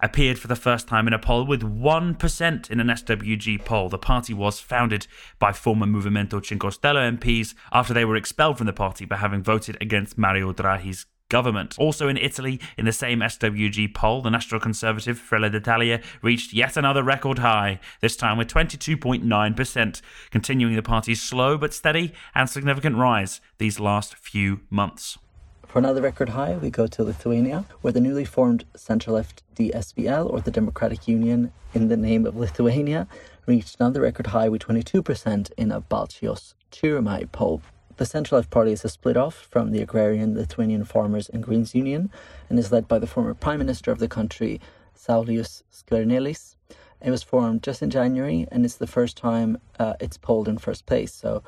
appeared 0.00 0.38
for 0.38 0.48
the 0.48 0.56
first 0.56 0.86
time 0.86 1.06
in 1.06 1.14
a 1.14 1.18
poll 1.18 1.46
with 1.46 1.62
1% 1.62 2.70
in 2.70 2.80
an 2.80 2.88
SWG 2.88 3.64
poll. 3.64 3.88
The 3.88 3.96
party 3.96 4.34
was 4.34 4.60
founded 4.60 5.06
by 5.38 5.52
former 5.52 5.86
Movimento 5.86 6.44
Cinque 6.44 6.70
Stelle 6.72 6.96
MPs 6.96 7.54
after 7.72 7.94
they 7.94 8.04
were 8.04 8.16
expelled 8.16 8.58
from 8.58 8.66
the 8.66 8.74
party 8.74 9.06
by 9.06 9.16
having 9.16 9.42
voted 9.42 9.78
against 9.80 10.18
Mario 10.18 10.52
Draghi's 10.52 11.06
government. 11.28 11.74
Also 11.78 12.08
in 12.08 12.16
Italy, 12.16 12.60
in 12.76 12.84
the 12.84 12.92
same 12.92 13.20
SWG 13.20 13.94
poll, 13.94 14.22
the 14.22 14.30
National 14.30 14.60
Conservative 14.60 15.18
Fratelli 15.18 15.50
d'Italia 15.50 16.00
reached 16.22 16.52
yet 16.52 16.76
another 16.76 17.02
record 17.02 17.38
high, 17.38 17.80
this 18.00 18.16
time 18.16 18.38
with 18.38 18.48
22.9%, 18.48 20.00
continuing 20.30 20.76
the 20.76 20.82
party's 20.82 21.22
slow 21.22 21.56
but 21.56 21.74
steady 21.74 22.12
and 22.34 22.48
significant 22.48 22.96
rise 22.96 23.40
these 23.58 23.80
last 23.80 24.14
few 24.16 24.60
months. 24.70 25.18
For 25.66 25.80
another 25.80 26.02
record 26.02 26.28
high, 26.28 26.54
we 26.54 26.70
go 26.70 26.86
to 26.86 27.02
Lithuania, 27.02 27.64
where 27.80 27.92
the 27.92 28.00
newly 28.00 28.24
formed 28.24 28.64
centre 28.76 29.10
left 29.10 29.42
DSVL, 29.56 30.32
or 30.32 30.40
the 30.40 30.52
Democratic 30.52 31.08
Union 31.08 31.52
in 31.72 31.88
the 31.88 31.96
name 31.96 32.26
of 32.26 32.36
Lithuania, 32.36 33.08
reached 33.46 33.80
another 33.80 34.02
record 34.02 34.28
high 34.28 34.48
with 34.48 34.62
22% 34.62 35.50
in 35.56 35.72
a 35.72 35.80
Baltijos 35.80 36.54
Tyrimai 36.70 37.30
poll. 37.32 37.60
The 37.96 38.06
centre 38.06 38.34
left 38.34 38.50
party 38.50 38.72
is 38.72 38.84
a 38.84 38.88
split 38.88 39.16
off 39.16 39.34
from 39.34 39.70
the 39.70 39.80
agrarian 39.80 40.34
Lithuanian 40.34 40.84
Farmers 40.84 41.28
and 41.28 41.42
Greens 41.42 41.76
Union 41.76 42.10
and 42.50 42.58
is 42.58 42.72
led 42.72 42.88
by 42.88 42.98
the 42.98 43.06
former 43.06 43.34
Prime 43.34 43.60
Minister 43.60 43.92
of 43.92 44.00
the 44.00 44.08
country, 44.08 44.60
Saulius 44.96 45.62
Skvernelis. 45.72 46.56
It 47.00 47.10
was 47.12 47.22
formed 47.22 47.62
just 47.62 47.82
in 47.82 47.90
January 47.90 48.48
and 48.50 48.64
it's 48.64 48.76
the 48.76 48.88
first 48.88 49.16
time 49.16 49.58
uh, 49.78 49.94
it's 50.00 50.16
polled 50.16 50.48
in 50.48 50.58
first 50.58 50.86
place. 50.86 51.12
So 51.12 51.44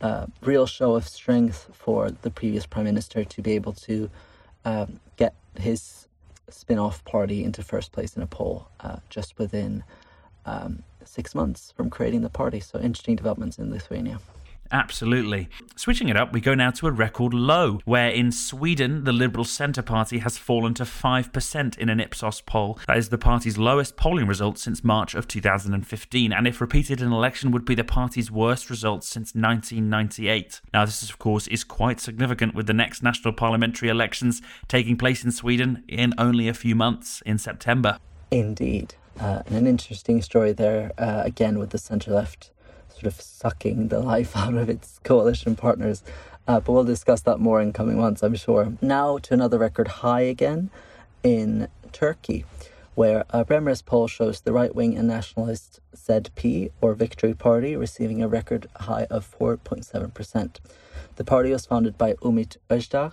uh, 0.00 0.26
real 0.40 0.64
show 0.64 0.94
of 0.94 1.06
strength 1.06 1.68
for 1.72 2.10
the 2.10 2.30
previous 2.30 2.64
prime 2.64 2.84
minister 2.84 3.22
to 3.22 3.42
be 3.42 3.52
able 3.52 3.74
to 3.74 4.08
um, 4.64 5.00
get 5.16 5.34
his 5.58 6.08
spin-off 6.48 7.04
party 7.04 7.44
into 7.44 7.62
first 7.62 7.92
place 7.92 8.16
in 8.16 8.22
a 8.22 8.26
poll 8.26 8.68
uh, 8.80 8.96
just 9.10 9.38
within 9.38 9.84
um, 10.46 10.82
six 11.04 11.34
months 11.34 11.72
from 11.76 11.90
creating 11.90 12.22
the 12.22 12.30
party. 12.30 12.60
So 12.60 12.80
interesting 12.80 13.16
developments 13.16 13.58
in 13.58 13.70
Lithuania. 13.70 14.18
Absolutely. 14.72 15.48
Switching 15.74 16.08
it 16.08 16.16
up, 16.16 16.32
we 16.32 16.40
go 16.40 16.54
now 16.54 16.70
to 16.70 16.86
a 16.86 16.92
record 16.92 17.34
low, 17.34 17.80
where 17.84 18.08
in 18.08 18.30
Sweden, 18.30 19.04
the 19.04 19.12
Liberal 19.12 19.44
Centre 19.44 19.82
Party 19.82 20.18
has 20.18 20.38
fallen 20.38 20.74
to 20.74 20.84
5% 20.84 21.78
in 21.78 21.88
an 21.88 22.00
Ipsos 22.00 22.40
poll. 22.40 22.78
That 22.86 22.98
is 22.98 23.08
the 23.08 23.18
party's 23.18 23.58
lowest 23.58 23.96
polling 23.96 24.26
result 24.26 24.58
since 24.58 24.84
March 24.84 25.14
of 25.14 25.26
2015, 25.26 26.32
and 26.32 26.46
if 26.46 26.60
repeated 26.60 27.00
in 27.00 27.10
election, 27.10 27.50
would 27.50 27.64
be 27.64 27.74
the 27.74 27.82
party's 27.82 28.30
worst 28.30 28.70
result 28.70 29.02
since 29.02 29.34
1998. 29.34 30.60
Now, 30.72 30.84
this, 30.84 31.08
of 31.08 31.18
course, 31.18 31.48
is 31.48 31.64
quite 31.64 31.98
significant 31.98 32.54
with 32.54 32.66
the 32.66 32.72
next 32.72 33.02
national 33.02 33.34
parliamentary 33.34 33.88
elections 33.88 34.40
taking 34.68 34.96
place 34.96 35.24
in 35.24 35.32
Sweden 35.32 35.82
in 35.88 36.14
only 36.16 36.46
a 36.46 36.54
few 36.54 36.76
months 36.76 37.22
in 37.26 37.38
September. 37.38 37.98
Indeed. 38.30 38.94
Uh, 39.18 39.42
and 39.46 39.56
an 39.56 39.66
interesting 39.66 40.22
story 40.22 40.52
there, 40.52 40.92
uh, 40.96 41.22
again, 41.24 41.58
with 41.58 41.70
the 41.70 41.78
centre 41.78 42.12
left 42.12 42.52
sort 43.00 43.12
of 43.12 43.20
sucking 43.20 43.88
the 43.88 44.00
life 44.12 44.36
out 44.36 44.54
of 44.54 44.68
its 44.68 45.00
coalition 45.04 45.56
partners. 45.56 46.02
Uh, 46.46 46.60
but 46.60 46.72
we'll 46.72 46.84
discuss 46.84 47.22
that 47.22 47.38
more 47.38 47.60
in 47.60 47.72
coming 47.72 47.98
months, 47.98 48.22
I'm 48.22 48.34
sure. 48.34 48.72
Now 48.80 49.18
to 49.18 49.34
another 49.34 49.58
record 49.58 49.88
high 49.88 50.22
again 50.22 50.70
in 51.22 51.68
Turkey, 51.92 52.44
where 52.94 53.24
a 53.30 53.44
Bremer's 53.44 53.82
poll 53.82 54.08
shows 54.08 54.40
the 54.40 54.52
right 54.52 54.74
wing 54.74 54.96
and 54.96 55.06
nationalist 55.06 55.80
ZP, 55.94 56.70
or 56.80 56.94
Victory 56.94 57.34
Party, 57.34 57.76
receiving 57.76 58.22
a 58.22 58.28
record 58.28 58.68
high 58.76 59.06
of 59.10 59.32
4.7%. 59.38 60.56
The 61.16 61.24
party 61.24 61.52
was 61.52 61.66
founded 61.66 61.96
by 61.96 62.14
Umit 62.14 62.56
Özdağ, 62.68 63.12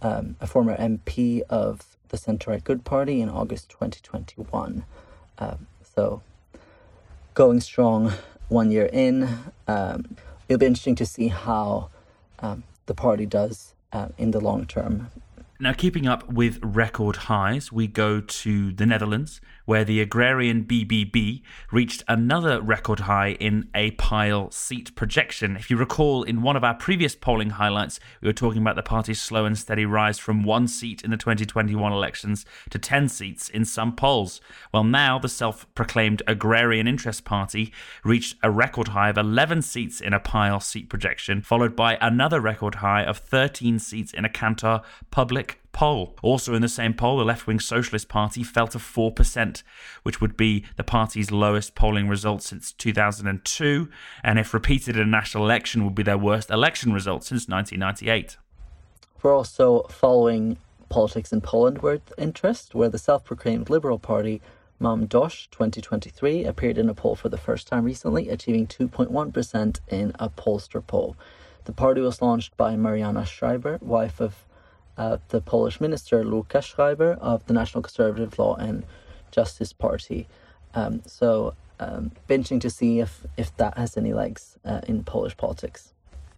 um, 0.00 0.36
a 0.40 0.46
former 0.46 0.76
MP 0.76 1.42
of 1.50 1.96
the 2.08 2.16
centre 2.16 2.50
right 2.50 2.62
Good 2.62 2.84
Party, 2.84 3.20
in 3.20 3.28
August 3.28 3.68
2021. 3.70 4.84
Um, 5.38 5.66
so 5.82 6.22
going 7.34 7.60
strong 7.60 8.12
one 8.52 8.70
year 8.70 8.88
in. 8.92 9.28
Um, 9.66 10.16
it'll 10.48 10.58
be 10.58 10.66
interesting 10.66 10.94
to 10.96 11.06
see 11.06 11.28
how 11.28 11.90
um, 12.40 12.64
the 12.86 12.94
party 12.94 13.26
does 13.26 13.74
uh, 13.92 14.08
in 14.18 14.30
the 14.30 14.40
long 14.40 14.66
term. 14.66 15.10
Now, 15.58 15.72
keeping 15.72 16.08
up 16.08 16.28
with 16.28 16.58
record 16.60 17.16
highs, 17.16 17.70
we 17.70 17.86
go 17.86 18.20
to 18.20 18.72
the 18.72 18.84
Netherlands, 18.84 19.40
where 19.64 19.84
the 19.84 20.00
agrarian 20.00 20.64
BBB 20.64 21.42
reached 21.70 22.02
another 22.08 22.60
record 22.60 23.00
high 23.00 23.32
in 23.32 23.68
a 23.74 23.92
Peil 23.92 24.50
seat 24.50 24.94
projection. 24.94 25.56
If 25.56 25.70
you 25.70 25.76
recall, 25.76 26.22
in 26.22 26.42
one 26.42 26.56
of 26.56 26.64
our 26.64 26.74
previous 26.74 27.14
polling 27.14 27.50
highlights, 27.50 28.00
we 28.20 28.28
were 28.28 28.32
talking 28.32 28.60
about 28.62 28.76
the 28.76 28.82
party's 28.82 29.20
slow 29.20 29.44
and 29.44 29.56
steady 29.56 29.86
rise 29.86 30.18
from 30.18 30.44
one 30.44 30.68
seat 30.68 31.02
in 31.02 31.10
the 31.10 31.16
2021 31.16 31.92
elections 31.92 32.44
to 32.70 32.78
10 32.78 33.08
seats 33.08 33.48
in 33.48 33.64
some 33.64 33.94
polls. 33.94 34.40
Well, 34.72 34.84
now 34.84 35.18
the 35.18 35.28
self 35.28 35.72
proclaimed 35.74 36.22
Agrarian 36.26 36.86
Interest 36.86 37.24
Party 37.24 37.72
reached 38.04 38.36
a 38.42 38.50
record 38.50 38.88
high 38.88 39.10
of 39.10 39.18
11 39.18 39.62
seats 39.62 40.00
in 40.00 40.12
a 40.12 40.20
Peil 40.20 40.60
seat 40.60 40.88
projection, 40.88 41.42
followed 41.42 41.76
by 41.76 41.98
another 42.00 42.40
record 42.40 42.76
high 42.76 43.04
of 43.04 43.18
13 43.18 43.78
seats 43.78 44.12
in 44.12 44.24
a 44.24 44.28
Kantar 44.28 44.82
public 45.10 45.61
poll. 45.72 46.16
Also, 46.22 46.54
in 46.54 46.62
the 46.62 46.68
same 46.68 46.94
poll, 46.94 47.18
the 47.18 47.24
left 47.24 47.46
wing 47.46 47.60
Socialist 47.60 48.08
Party 48.08 48.42
fell 48.42 48.68
to 48.68 48.78
4%, 48.78 49.62
which 50.02 50.20
would 50.20 50.36
be 50.36 50.64
the 50.76 50.84
party's 50.84 51.30
lowest 51.30 51.74
polling 51.74 52.08
result 52.08 52.42
since 52.42 52.72
2002, 52.72 53.88
and 54.22 54.38
if 54.38 54.54
repeated 54.54 54.96
in 54.96 55.02
a 55.02 55.06
national 55.06 55.44
election, 55.44 55.84
would 55.84 55.94
be 55.94 56.02
their 56.02 56.18
worst 56.18 56.50
election 56.50 56.92
result 56.92 57.24
since 57.24 57.48
1998. 57.48 58.36
We're 59.22 59.36
also 59.36 59.82
following 59.84 60.58
politics 60.88 61.32
in 61.32 61.40
Poland 61.40 61.78
with 61.78 62.12
interest, 62.18 62.74
where 62.74 62.88
the 62.88 62.98
self 62.98 63.24
proclaimed 63.24 63.70
Liberal 63.70 63.98
Party 63.98 64.40
Mam 64.78 65.06
Dość 65.06 65.48
2023 65.50 66.44
appeared 66.44 66.76
in 66.76 66.88
a 66.88 66.94
poll 66.94 67.14
for 67.14 67.28
the 67.28 67.38
first 67.38 67.68
time 67.68 67.84
recently, 67.84 68.28
achieving 68.28 68.66
2.1% 68.66 69.80
in 69.88 70.12
a 70.18 70.28
pollster 70.28 70.84
poll. 70.84 71.16
The 71.64 71.72
party 71.72 72.00
was 72.00 72.20
launched 72.20 72.56
by 72.56 72.74
Mariana 72.76 73.24
Schreiber, 73.24 73.78
wife 73.80 74.20
of 74.20 74.44
the 74.96 75.40
Polish 75.40 75.80
minister 75.80 76.22
Łukasz 76.22 76.64
Schreiber 76.64 77.12
of 77.20 77.46
the 77.46 77.52
National 77.52 77.82
Conservative 77.82 78.38
Law 78.38 78.56
and 78.56 78.84
Justice 79.30 79.72
Party. 79.72 80.28
Um, 80.74 81.02
so, 81.06 81.54
um, 81.80 82.12
benching 82.28 82.60
to 82.60 82.70
see 82.70 83.00
if, 83.00 83.26
if 83.36 83.56
that 83.56 83.76
has 83.76 83.96
any 83.96 84.12
legs 84.12 84.56
uh, 84.64 84.80
in 84.86 85.04
Polish 85.04 85.36
politics. 85.36 85.91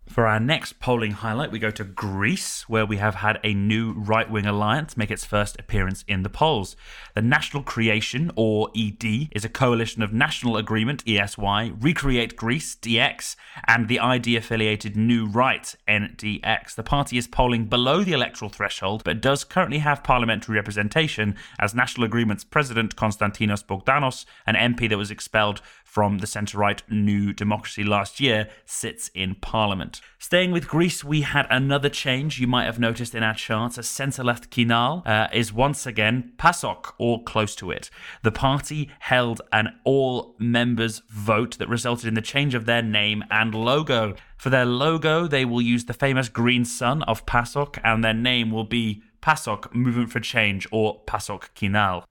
For 0.08 0.26
our 0.26 0.38
next 0.38 0.78
polling 0.78 1.12
highlight, 1.12 1.50
we 1.50 1.58
go 1.58 1.70
to 1.72 1.82
Greece, 1.82 2.68
where 2.68 2.84
we 2.84 2.98
have 2.98 3.16
had 3.16 3.40
a 3.42 3.54
new 3.54 3.94
right 3.94 4.30
wing 4.30 4.46
alliance 4.46 4.96
make 4.96 5.10
its 5.10 5.24
first 5.24 5.58
appearance 5.58 6.04
in 6.06 6.22
the 6.22 6.28
polls. 6.28 6.76
The 7.14 7.22
National 7.22 7.62
Creation, 7.62 8.30
or 8.36 8.70
ED, 8.76 9.30
is 9.32 9.44
a 9.44 9.48
coalition 9.48 10.02
of 10.02 10.12
National 10.12 10.56
Agreement, 10.56 11.02
ESY, 11.06 11.72
Recreate 11.80 12.36
Greece, 12.36 12.76
DX, 12.76 13.34
and 13.66 13.88
the 13.88 13.98
ID 13.98 14.36
affiliated 14.36 14.94
New 14.94 15.26
Right, 15.26 15.74
NDX. 15.88 16.74
The 16.74 16.82
party 16.82 17.16
is 17.16 17.26
polling 17.26 17.64
below 17.64 18.04
the 18.04 18.12
electoral 18.12 18.50
threshold, 18.50 19.02
but 19.04 19.22
does 19.22 19.42
currently 19.42 19.78
have 19.78 20.04
parliamentary 20.04 20.54
representation, 20.54 21.34
as 21.58 21.74
National 21.74 22.04
Agreement's 22.04 22.44
president, 22.44 22.94
Konstantinos 22.94 23.64
Bogdanos, 23.64 24.26
an 24.46 24.54
MP 24.54 24.88
that 24.88 24.98
was 24.98 25.10
expelled 25.10 25.62
from 25.82 26.18
the 26.18 26.26
centre 26.26 26.58
right 26.58 26.82
New 26.90 27.32
Democracy 27.32 27.84
last 27.84 28.20
year, 28.20 28.48
sits 28.66 29.10
in 29.14 29.34
parliament. 29.36 29.93
Staying 30.18 30.52
with 30.52 30.68
Greece, 30.68 31.04
we 31.04 31.22
had 31.22 31.46
another 31.50 31.88
change 31.88 32.40
you 32.40 32.46
might 32.46 32.64
have 32.64 32.78
noticed 32.78 33.14
in 33.14 33.22
our 33.22 33.34
charts. 33.34 33.78
A 33.78 33.82
centre 33.82 34.24
left 34.24 34.50
Kinal 34.50 35.06
uh, 35.06 35.28
is 35.32 35.52
once 35.52 35.86
again 35.86 36.32
PASOK 36.38 36.92
or 36.98 37.22
close 37.22 37.54
to 37.56 37.70
it. 37.70 37.90
The 38.22 38.32
party 38.32 38.90
held 39.00 39.42
an 39.52 39.74
all 39.84 40.34
members 40.38 41.02
vote 41.08 41.58
that 41.58 41.68
resulted 41.68 42.08
in 42.08 42.14
the 42.14 42.22
change 42.22 42.54
of 42.54 42.66
their 42.66 42.82
name 42.82 43.24
and 43.30 43.54
logo. 43.54 44.14
For 44.36 44.50
their 44.50 44.66
logo, 44.66 45.26
they 45.26 45.44
will 45.44 45.62
use 45.62 45.84
the 45.84 45.92
famous 45.92 46.28
green 46.28 46.64
sun 46.64 47.02
of 47.04 47.26
PASOK, 47.26 47.78
and 47.84 48.02
their 48.02 48.14
name 48.14 48.50
will 48.50 48.64
be 48.64 49.02
PASOK 49.22 49.74
Movement 49.74 50.10
for 50.10 50.20
Change 50.20 50.66
or 50.70 51.02
PASOK 51.06 51.50
Kinal. 51.54 52.04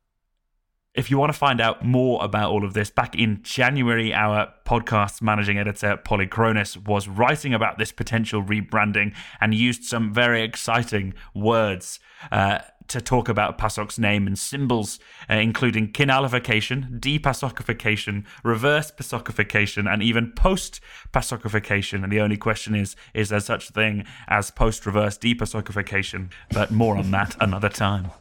If 0.95 1.09
you 1.09 1.17
want 1.17 1.33
to 1.33 1.37
find 1.37 1.59
out 1.59 1.83
more 1.83 2.23
about 2.23 2.51
all 2.51 2.63
of 2.63 2.75
this, 2.75 2.91
back 2.91 3.15
in 3.15 3.41
January, 3.41 4.13
our 4.13 4.53
podcast's 4.63 5.23
managing 5.23 5.57
editor, 5.57 5.97
Polychronis, 5.97 6.77
was 6.85 7.07
writing 7.07 7.51
about 7.51 7.79
this 7.79 7.91
potential 7.91 8.43
rebranding 8.43 9.15
and 9.41 9.55
used 9.55 9.85
some 9.85 10.13
very 10.13 10.43
exciting 10.43 11.15
words. 11.33 11.99
Uh, 12.31 12.59
to 12.89 12.99
talk 12.99 13.29
about 13.29 13.57
PASOK's 13.57 13.97
name 13.97 14.27
and 14.27 14.37
symbols, 14.37 14.99
uh, 15.29 15.35
including 15.35 15.93
kinalification, 15.93 16.99
depasocification, 16.99 18.25
reverse 18.43 18.91
pasokification, 18.91 19.91
and 19.91 20.03
even 20.03 20.33
post 20.33 20.81
pasokification. 21.13 22.03
And 22.03 22.11
the 22.11 22.19
only 22.19 22.35
question 22.35 22.75
is 22.75 22.97
is 23.13 23.29
there 23.29 23.39
such 23.39 23.69
a 23.69 23.73
thing 23.73 24.05
as 24.27 24.51
post 24.51 24.85
reverse 24.85 25.17
depasocification? 25.17 26.29
But 26.51 26.71
more 26.71 26.97
on 26.97 27.11
that 27.11 27.37
another 27.39 27.69
time. 27.69 28.11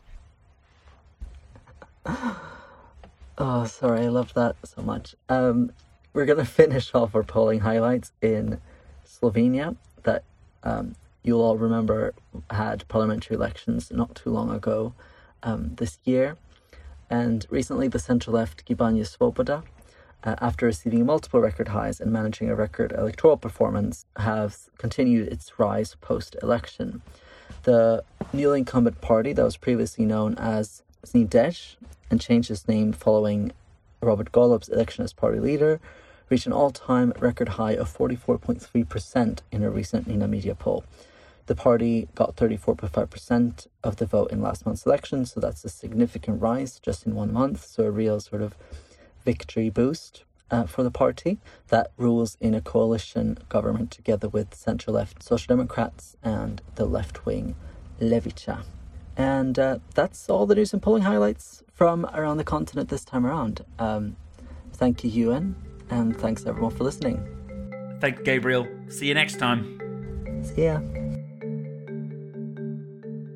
Oh, 3.38 3.64
sorry, 3.64 4.02
I 4.02 4.08
love 4.08 4.34
that 4.34 4.56
so 4.62 4.82
much. 4.82 5.14
Um, 5.28 5.72
we're 6.12 6.26
going 6.26 6.38
to 6.44 6.44
finish 6.44 6.94
off 6.94 7.14
our 7.14 7.22
polling 7.22 7.60
highlights 7.60 8.12
in 8.20 8.60
Slovenia 9.06 9.76
that 10.02 10.24
um, 10.62 10.94
you'll 11.22 11.40
all 11.40 11.56
remember 11.56 12.14
had 12.50 12.86
parliamentary 12.88 13.36
elections 13.36 13.90
not 13.90 14.14
too 14.14 14.30
long 14.30 14.50
ago 14.50 14.94
um, 15.42 15.74
this 15.76 15.98
year. 16.04 16.36
And 17.08 17.46
recently, 17.50 17.88
the 17.88 17.98
centre 17.98 18.30
left 18.30 18.66
Gibanje 18.66 19.06
Svoboda, 19.06 19.62
uh, 20.24 20.36
after 20.40 20.66
receiving 20.66 21.04
multiple 21.04 21.40
record 21.40 21.68
highs 21.68 22.00
and 22.00 22.12
managing 22.12 22.48
a 22.48 22.54
record 22.54 22.92
electoral 22.92 23.36
performance, 23.36 24.06
has 24.16 24.68
continued 24.78 25.28
its 25.28 25.58
rise 25.58 25.94
post 26.00 26.36
election. 26.42 27.02
The 27.64 28.04
new 28.32 28.52
incumbent 28.52 29.00
party 29.00 29.32
that 29.32 29.44
was 29.44 29.56
previously 29.56 30.04
known 30.04 30.34
as 30.36 30.82
Fidesz 31.06 31.76
and 32.10 32.20
changed 32.20 32.50
its 32.50 32.68
name 32.68 32.92
following 32.92 33.52
Robert 34.00 34.32
Golob's 34.32 34.68
election 34.68 35.04
as 35.04 35.12
party 35.12 35.38
leader, 35.38 35.80
reached 36.28 36.46
an 36.46 36.52
all 36.52 36.70
time 36.70 37.12
record 37.18 37.50
high 37.50 37.72
of 37.72 37.96
44.3% 37.96 39.38
in 39.50 39.62
a 39.62 39.70
recent 39.70 40.06
Nina 40.06 40.26
Media 40.26 40.54
poll. 40.54 40.84
The 41.46 41.54
party 41.54 42.08
got 42.14 42.36
34.5% 42.36 43.66
of 43.82 43.96
the 43.96 44.06
vote 44.06 44.30
in 44.30 44.40
last 44.40 44.64
month's 44.64 44.86
election, 44.86 45.26
so 45.26 45.40
that's 45.40 45.64
a 45.64 45.68
significant 45.68 46.40
rise 46.40 46.78
just 46.78 47.04
in 47.06 47.14
one 47.14 47.32
month. 47.32 47.64
So, 47.64 47.84
a 47.84 47.90
real 47.90 48.20
sort 48.20 48.42
of 48.42 48.54
victory 49.24 49.68
boost 49.68 50.24
uh, 50.50 50.64
for 50.64 50.82
the 50.82 50.90
party 50.90 51.38
that 51.68 51.90
rules 51.96 52.36
in 52.40 52.54
a 52.54 52.60
coalition 52.60 53.38
government 53.48 53.90
together 53.90 54.28
with 54.28 54.54
centre 54.54 54.92
left 54.92 55.22
Social 55.22 55.56
Democrats 55.56 56.16
and 56.22 56.62
the 56.76 56.84
left 56.84 57.26
wing 57.26 57.56
Levica. 58.00 58.62
And 59.16 59.58
uh, 59.58 59.78
that's 59.94 60.28
all 60.28 60.46
the 60.46 60.54
news 60.54 60.72
and 60.72 60.82
polling 60.82 61.02
highlights 61.02 61.62
from 61.72 62.06
around 62.14 62.38
the 62.38 62.44
continent 62.44 62.88
this 62.88 63.04
time 63.04 63.26
around. 63.26 63.64
Um, 63.78 64.16
thank 64.74 65.04
you, 65.04 65.10
Ewan, 65.10 65.54
and 65.90 66.16
thanks 66.16 66.46
everyone 66.46 66.74
for 66.74 66.84
listening. 66.84 67.26
Thank 68.00 68.18
you, 68.18 68.24
Gabriel. 68.24 68.66
See 68.88 69.06
you 69.06 69.14
next 69.14 69.38
time. 69.38 69.78
See 70.42 70.64
ya. 70.64 70.80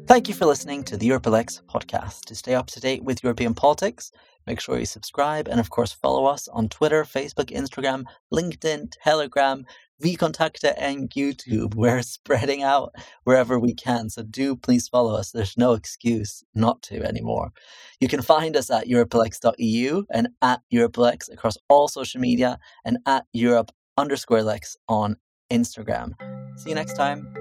Thank 0.07 0.29
you 0.29 0.35
for 0.35 0.47
listening 0.47 0.85
to 0.85 0.97
the 0.97 1.07
Europe 1.07 1.27
Elects 1.27 1.63
podcast. 1.69 2.27
To 2.27 2.35
stay 2.37 2.55
up 2.55 2.69
to 2.69 2.81
date 2.81 3.03
with 3.03 3.25
European 3.25 3.55
politics, 3.55 4.13
make 4.47 4.61
sure 4.61 4.79
you 4.79 4.87
subscribe 4.87 5.49
and, 5.49 5.61
of 5.61 5.71
course, 5.71 5.93
follow 5.93 6.27
us 6.27 6.49
on 6.49 6.69
Twitter, 6.69 7.05
Facebook, 7.05 7.51
Instagram, 7.51 8.05
LinkedIn, 8.33 8.93
Telegram, 9.03 9.65
VKontakte, 10.03 10.75
and 10.77 11.11
YouTube. 11.11 11.75
We're 11.77 12.03
spreading 12.03 12.63
out 12.63 12.95
wherever 13.25 13.59
we 13.59 13.75
can, 13.75 14.11
so 14.11 14.23
do 14.23 14.57
please 14.57 14.89
follow 14.89 15.15
us. 15.15 15.31
There's 15.31 15.57
no 15.57 15.73
excuse 15.73 16.45
not 16.55 16.83
to 16.83 17.03
anymore. 17.03 17.53
You 18.01 18.09
can 18.09 18.23
find 18.23 18.57
us 18.57 18.71
at 18.71 18.89
europeelects.eu 18.89 20.05
and 20.11 20.29
at 20.43 20.61
Europe 20.71 20.97
Elects 20.97 21.29
across 21.29 21.57
all 21.69 21.89
social 21.89 22.21
media 22.21 22.59
and 22.85 22.99
at 23.07 23.25
Europe 23.33 23.73
underscore 23.97 24.43
Lex 24.43 24.77
on 24.89 25.17
Instagram. 25.51 26.13
See 26.59 26.71
you 26.71 26.75
next 26.75 26.95
time. 26.95 27.33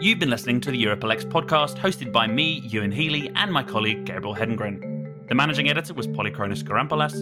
You've 0.00 0.18
been 0.18 0.30
listening 0.30 0.60
to 0.62 0.70
the 0.70 0.78
Europe 0.78 1.04
Elects 1.04 1.24
podcast, 1.24 1.78
hosted 1.78 2.12
by 2.12 2.26
me, 2.26 2.60
Ewan 2.64 2.90
Healy, 2.90 3.30
and 3.36 3.52
my 3.52 3.62
colleague 3.62 4.04
Gabriel 4.04 4.34
Hedengren. 4.34 4.91
The 5.28 5.34
managing 5.34 5.70
editor 5.70 5.94
was 5.94 6.06
Polychronis 6.06 6.62
Karampolas. 6.62 7.14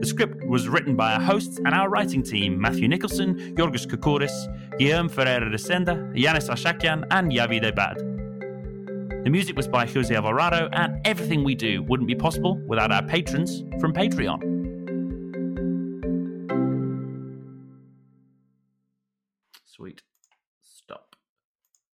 The 0.00 0.06
script 0.06 0.42
was 0.44 0.68
written 0.68 0.96
by 0.96 1.14
our 1.14 1.20
hosts 1.20 1.58
and 1.58 1.74
our 1.74 1.88
writing 1.88 2.22
team, 2.22 2.58
Matthew 2.60 2.88
Nicholson, 2.88 3.54
Yorgos 3.56 3.86
Koukouris, 3.86 4.78
Guillaume 4.78 5.08
Ferreira 5.08 5.50
de 5.50 5.58
Senda, 5.58 5.94
Yanis 6.14 6.48
Ashakian, 6.48 7.04
and 7.10 7.30
Yavi 7.32 7.60
Debad. 7.60 7.98
The 9.24 9.30
music 9.30 9.56
was 9.56 9.68
by 9.68 9.86
Jose 9.86 10.14
Alvarado, 10.14 10.70
and 10.72 11.04
everything 11.06 11.44
we 11.44 11.54
do 11.54 11.82
wouldn't 11.82 12.06
be 12.06 12.14
possible 12.14 12.56
without 12.66 12.90
our 12.92 13.02
patrons 13.02 13.64
from 13.80 13.92
Patreon. 13.92 14.40
Sweet. 19.66 20.02